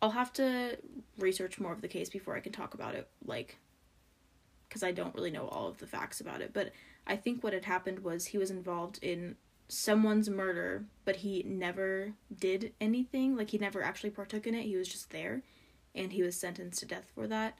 I'll 0.00 0.10
have 0.10 0.32
to 0.34 0.78
research 1.18 1.58
more 1.58 1.72
of 1.72 1.80
the 1.80 1.88
case 1.88 2.08
before 2.08 2.36
I 2.36 2.40
can 2.40 2.52
talk 2.52 2.74
about 2.74 2.94
it, 2.94 3.08
like, 3.24 3.58
because 4.68 4.82
I 4.82 4.92
don't 4.92 5.14
really 5.14 5.30
know 5.30 5.48
all 5.48 5.68
of 5.68 5.78
the 5.78 5.86
facts 5.86 6.20
about 6.20 6.40
it. 6.40 6.52
But 6.52 6.72
I 7.08 7.16
think 7.16 7.42
what 7.42 7.54
had 7.54 7.64
happened 7.64 8.00
was 8.00 8.26
he 8.26 8.38
was 8.38 8.50
involved 8.50 8.98
in 9.02 9.36
someone's 9.68 10.28
murder, 10.28 10.84
but 11.04 11.16
he 11.16 11.42
never 11.42 12.12
did 12.34 12.72
anything. 12.80 13.36
Like, 13.36 13.50
he 13.50 13.58
never 13.58 13.82
actually 13.82 14.10
partook 14.10 14.46
in 14.46 14.54
it. 14.54 14.64
He 14.64 14.76
was 14.76 14.88
just 14.88 15.10
there, 15.10 15.42
and 15.94 16.12
he 16.12 16.22
was 16.22 16.38
sentenced 16.38 16.80
to 16.80 16.86
death 16.86 17.10
for 17.14 17.26
that. 17.26 17.58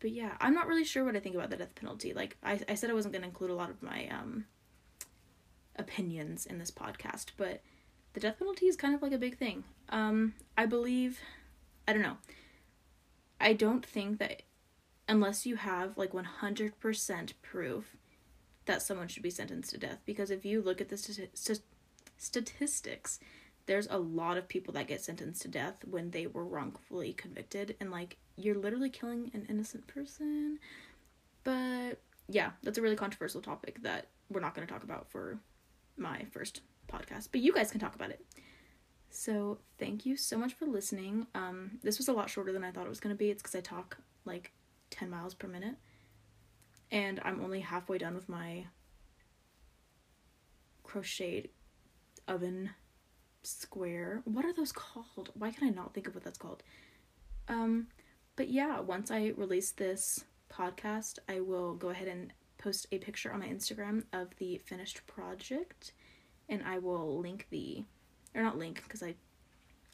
But 0.00 0.10
yeah, 0.10 0.32
I'm 0.40 0.54
not 0.54 0.66
really 0.66 0.84
sure 0.84 1.04
what 1.04 1.14
I 1.14 1.20
think 1.20 1.34
about 1.34 1.50
the 1.50 1.56
death 1.56 1.74
penalty. 1.74 2.12
Like, 2.12 2.36
I, 2.42 2.58
I 2.68 2.74
said 2.74 2.90
I 2.90 2.94
wasn't 2.94 3.12
going 3.12 3.22
to 3.22 3.28
include 3.28 3.50
a 3.50 3.54
lot 3.54 3.70
of 3.70 3.82
my 3.82 4.08
um, 4.08 4.46
opinions 5.76 6.46
in 6.46 6.58
this 6.58 6.70
podcast, 6.70 7.26
but 7.36 7.62
the 8.14 8.20
death 8.20 8.38
penalty 8.38 8.66
is 8.66 8.76
kind 8.76 8.94
of 8.94 9.02
like 9.02 9.12
a 9.12 9.18
big 9.18 9.36
thing. 9.36 9.64
Um, 9.90 10.34
I 10.56 10.66
believe, 10.66 11.20
I 11.86 11.92
don't 11.92 12.02
know. 12.02 12.16
I 13.40 13.52
don't 13.52 13.84
think 13.84 14.18
that 14.18 14.42
unless 15.08 15.46
you 15.46 15.56
have 15.56 15.98
like 15.98 16.12
100% 16.12 17.32
proof 17.42 17.96
that 18.66 18.82
someone 18.82 19.08
should 19.08 19.22
be 19.22 19.30
sentenced 19.30 19.70
to 19.70 19.78
death, 19.78 19.98
because 20.04 20.30
if 20.30 20.44
you 20.44 20.62
look 20.62 20.80
at 20.80 20.88
the 20.88 20.96
st- 20.96 21.60
statistics, 22.16 23.18
there's 23.66 23.88
a 23.90 23.98
lot 23.98 24.36
of 24.36 24.48
people 24.48 24.74
that 24.74 24.86
get 24.86 25.02
sentenced 25.02 25.42
to 25.42 25.48
death 25.48 25.76
when 25.88 26.10
they 26.10 26.26
were 26.26 26.44
wrongfully 26.44 27.12
convicted, 27.12 27.76
and 27.80 27.90
like 27.90 28.16
you're 28.36 28.56
literally 28.56 28.90
killing 28.90 29.30
an 29.34 29.46
innocent 29.48 29.86
person. 29.86 30.58
But 31.44 32.00
yeah, 32.28 32.50
that's 32.62 32.78
a 32.78 32.82
really 32.82 32.96
controversial 32.96 33.40
topic 33.40 33.82
that 33.82 34.06
we're 34.30 34.40
not 34.40 34.54
going 34.54 34.66
to 34.66 34.72
talk 34.72 34.84
about 34.84 35.10
for 35.10 35.38
my 35.96 36.24
first 36.30 36.60
podcast, 36.90 37.28
but 37.32 37.40
you 37.40 37.52
guys 37.52 37.70
can 37.70 37.80
talk 37.80 37.94
about 37.94 38.10
it. 38.10 38.24
So, 39.10 39.58
thank 39.78 40.06
you 40.06 40.16
so 40.16 40.38
much 40.38 40.54
for 40.54 40.64
listening. 40.64 41.26
Um, 41.34 41.72
this 41.82 41.98
was 41.98 42.08
a 42.08 42.14
lot 42.14 42.30
shorter 42.30 42.52
than 42.52 42.64
I 42.64 42.70
thought 42.70 42.86
it 42.86 42.88
was 42.88 43.00
going 43.00 43.14
to 43.14 43.18
be. 43.18 43.30
It's 43.30 43.42
because 43.42 43.54
I 43.54 43.60
talk 43.60 43.98
like 44.24 44.52
10 44.92 45.10
miles 45.10 45.34
per 45.34 45.48
minute, 45.48 45.76
and 46.90 47.20
I'm 47.24 47.42
only 47.42 47.60
halfway 47.60 47.98
done 47.98 48.14
with 48.14 48.28
my 48.28 48.66
crocheted 50.84 51.50
oven 52.28 52.70
square. 53.42 54.22
What 54.24 54.44
are 54.44 54.52
those 54.52 54.72
called? 54.72 55.30
Why 55.34 55.50
can 55.50 55.66
I 55.66 55.70
not 55.70 55.94
think 55.94 56.06
of 56.06 56.14
what 56.14 56.24
that's 56.24 56.38
called? 56.38 56.62
Um, 57.48 57.88
but 58.36 58.48
yeah, 58.48 58.80
once 58.80 59.10
I 59.10 59.32
release 59.36 59.72
this 59.72 60.24
podcast, 60.50 61.18
I 61.28 61.40
will 61.40 61.74
go 61.74 61.90
ahead 61.90 62.08
and 62.08 62.32
post 62.58 62.86
a 62.92 62.98
picture 62.98 63.32
on 63.32 63.40
my 63.40 63.48
Instagram 63.48 64.04
of 64.12 64.28
the 64.38 64.58
finished 64.58 65.04
project 65.06 65.92
and 66.48 66.62
I 66.64 66.78
will 66.78 67.18
link 67.18 67.46
the 67.50 67.84
or 68.34 68.42
not 68.42 68.58
link 68.58 68.82
because 68.84 69.02
I 69.02 69.14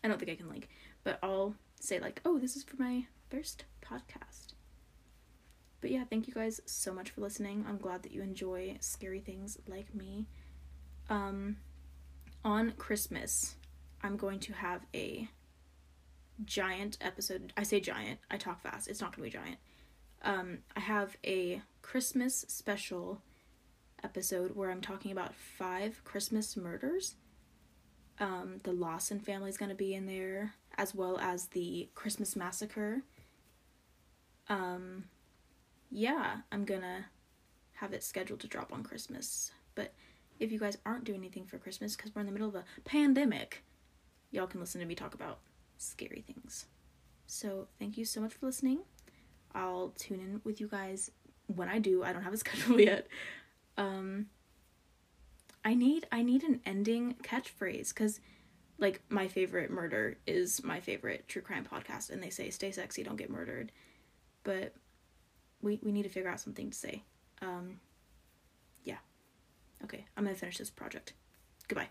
I 0.02 0.08
don't 0.08 0.18
think 0.18 0.30
I 0.30 0.37
can 0.37 0.48
link, 0.48 0.68
but 1.02 1.18
I'll 1.22 1.54
say 1.80 1.98
like, 1.98 2.20
"Oh, 2.24 2.38
this 2.38 2.56
is 2.56 2.64
for 2.64 2.76
my 2.76 3.06
first 3.30 3.64
podcast." 3.82 4.54
But 5.80 5.90
yeah, 5.90 6.04
thank 6.08 6.26
you 6.26 6.34
guys 6.34 6.60
so 6.66 6.92
much 6.92 7.10
for 7.10 7.20
listening. 7.20 7.64
I'm 7.68 7.78
glad 7.78 8.02
that 8.02 8.12
you 8.12 8.22
enjoy 8.22 8.76
scary 8.80 9.20
things 9.20 9.58
like 9.66 9.94
me. 9.94 10.26
Um 11.08 11.56
on 12.44 12.72
Christmas, 12.72 13.56
I'm 14.02 14.16
going 14.16 14.40
to 14.40 14.52
have 14.52 14.82
a 14.94 15.28
giant 16.44 16.98
episode. 17.00 17.52
I 17.56 17.64
say 17.64 17.80
giant, 17.80 18.20
I 18.30 18.36
talk 18.36 18.60
fast. 18.60 18.88
It's 18.88 19.00
not 19.00 19.16
going 19.16 19.30
to 19.30 19.38
be 19.38 19.42
giant. 19.44 19.58
Um 20.22 20.58
I 20.76 20.80
have 20.80 21.16
a 21.24 21.62
Christmas 21.82 22.44
special 22.48 23.22
episode 24.04 24.54
where 24.54 24.70
I'm 24.70 24.80
talking 24.80 25.12
about 25.12 25.34
five 25.34 26.02
Christmas 26.04 26.56
murders. 26.56 27.14
Um, 28.20 28.60
the 28.64 28.72
Lawson 28.72 29.20
family 29.20 29.48
is 29.48 29.56
going 29.56 29.68
to 29.68 29.74
be 29.74 29.94
in 29.94 30.06
there, 30.06 30.54
as 30.76 30.94
well 30.94 31.18
as 31.18 31.46
the 31.46 31.88
Christmas 31.94 32.34
massacre. 32.34 33.02
Um, 34.48 35.04
yeah, 35.90 36.38
I'm 36.53 36.64
gonna 36.64 37.07
have 37.74 37.92
it 37.92 38.03
scheduled 38.03 38.40
to 38.40 38.46
drop 38.46 38.72
on 38.72 38.83
Christmas. 38.83 39.53
But 39.74 39.94
if 40.40 40.53
you 40.53 40.59
guys 40.59 40.79
aren't 40.85 41.05
doing 41.05 41.20
anything 41.20 41.44
for 41.44 41.59
Christmas 41.59 41.96
because 41.96 42.14
we're 42.14 42.20
in 42.20 42.27
the 42.27 42.33
middle 42.33 42.48
of 42.48 42.55
a 42.55 42.64
pandemic, 42.85 43.64
y'all 44.31 44.46
can 44.46 44.61
listen 44.61 44.81
to 44.81 44.87
me 44.87 44.94
talk 44.94 45.14
about 45.14 45.38
scary 45.77 46.24
things. 46.27 46.66
So, 47.27 47.68
thank 47.79 47.98
you 47.98 48.05
so 48.05 48.20
much 48.20 48.33
for 48.35 48.46
listening. 48.46 48.81
I'll 49.55 49.92
tune 49.98 50.20
in 50.20 50.40
with 50.44 50.61
you 50.61 50.68
guys 50.68 51.11
when 51.46 51.68
I 51.68 51.79
do. 51.79 52.03
I 52.03 52.12
don't 52.12 52.22
have 52.22 52.33
a 52.33 52.37
schedule 52.38 52.81
yet 52.81 53.07
um 53.79 54.27
I 55.64 55.74
need 55.74 56.07
I 56.12 56.22
need 56.22 56.42
an 56.42 56.61
ending 56.66 57.14
catchphrase 57.22 57.94
cuz 57.94 58.20
like 58.77 59.01
my 59.09 59.29
favorite 59.29 59.70
murder 59.70 60.18
is 60.27 60.62
my 60.62 60.81
favorite 60.81 61.27
true 61.29 61.42
crime 61.42 61.64
podcast 61.64 62.11
and 62.11 62.22
they 62.22 62.31
say 62.31 62.51
stay 62.51 62.70
sexy 62.70 63.03
don't 63.03 63.16
get 63.16 63.31
murdered 63.31 63.72
but 64.44 64.74
we 65.62 65.78
we 65.82 65.92
need 65.92 66.04
to 66.04 66.08
figure 66.08 66.30
out 66.30 66.40
something 66.40 66.70
to 66.70 66.76
say. 66.76 67.02
Um 67.42 67.80
yeah. 68.84 68.98
Okay 69.84 70.06
i'm 70.16 70.24
gonna 70.24 70.36
finish 70.36 70.58
this 70.58 70.70
project. 70.70 71.12
Goodbye 71.68 71.88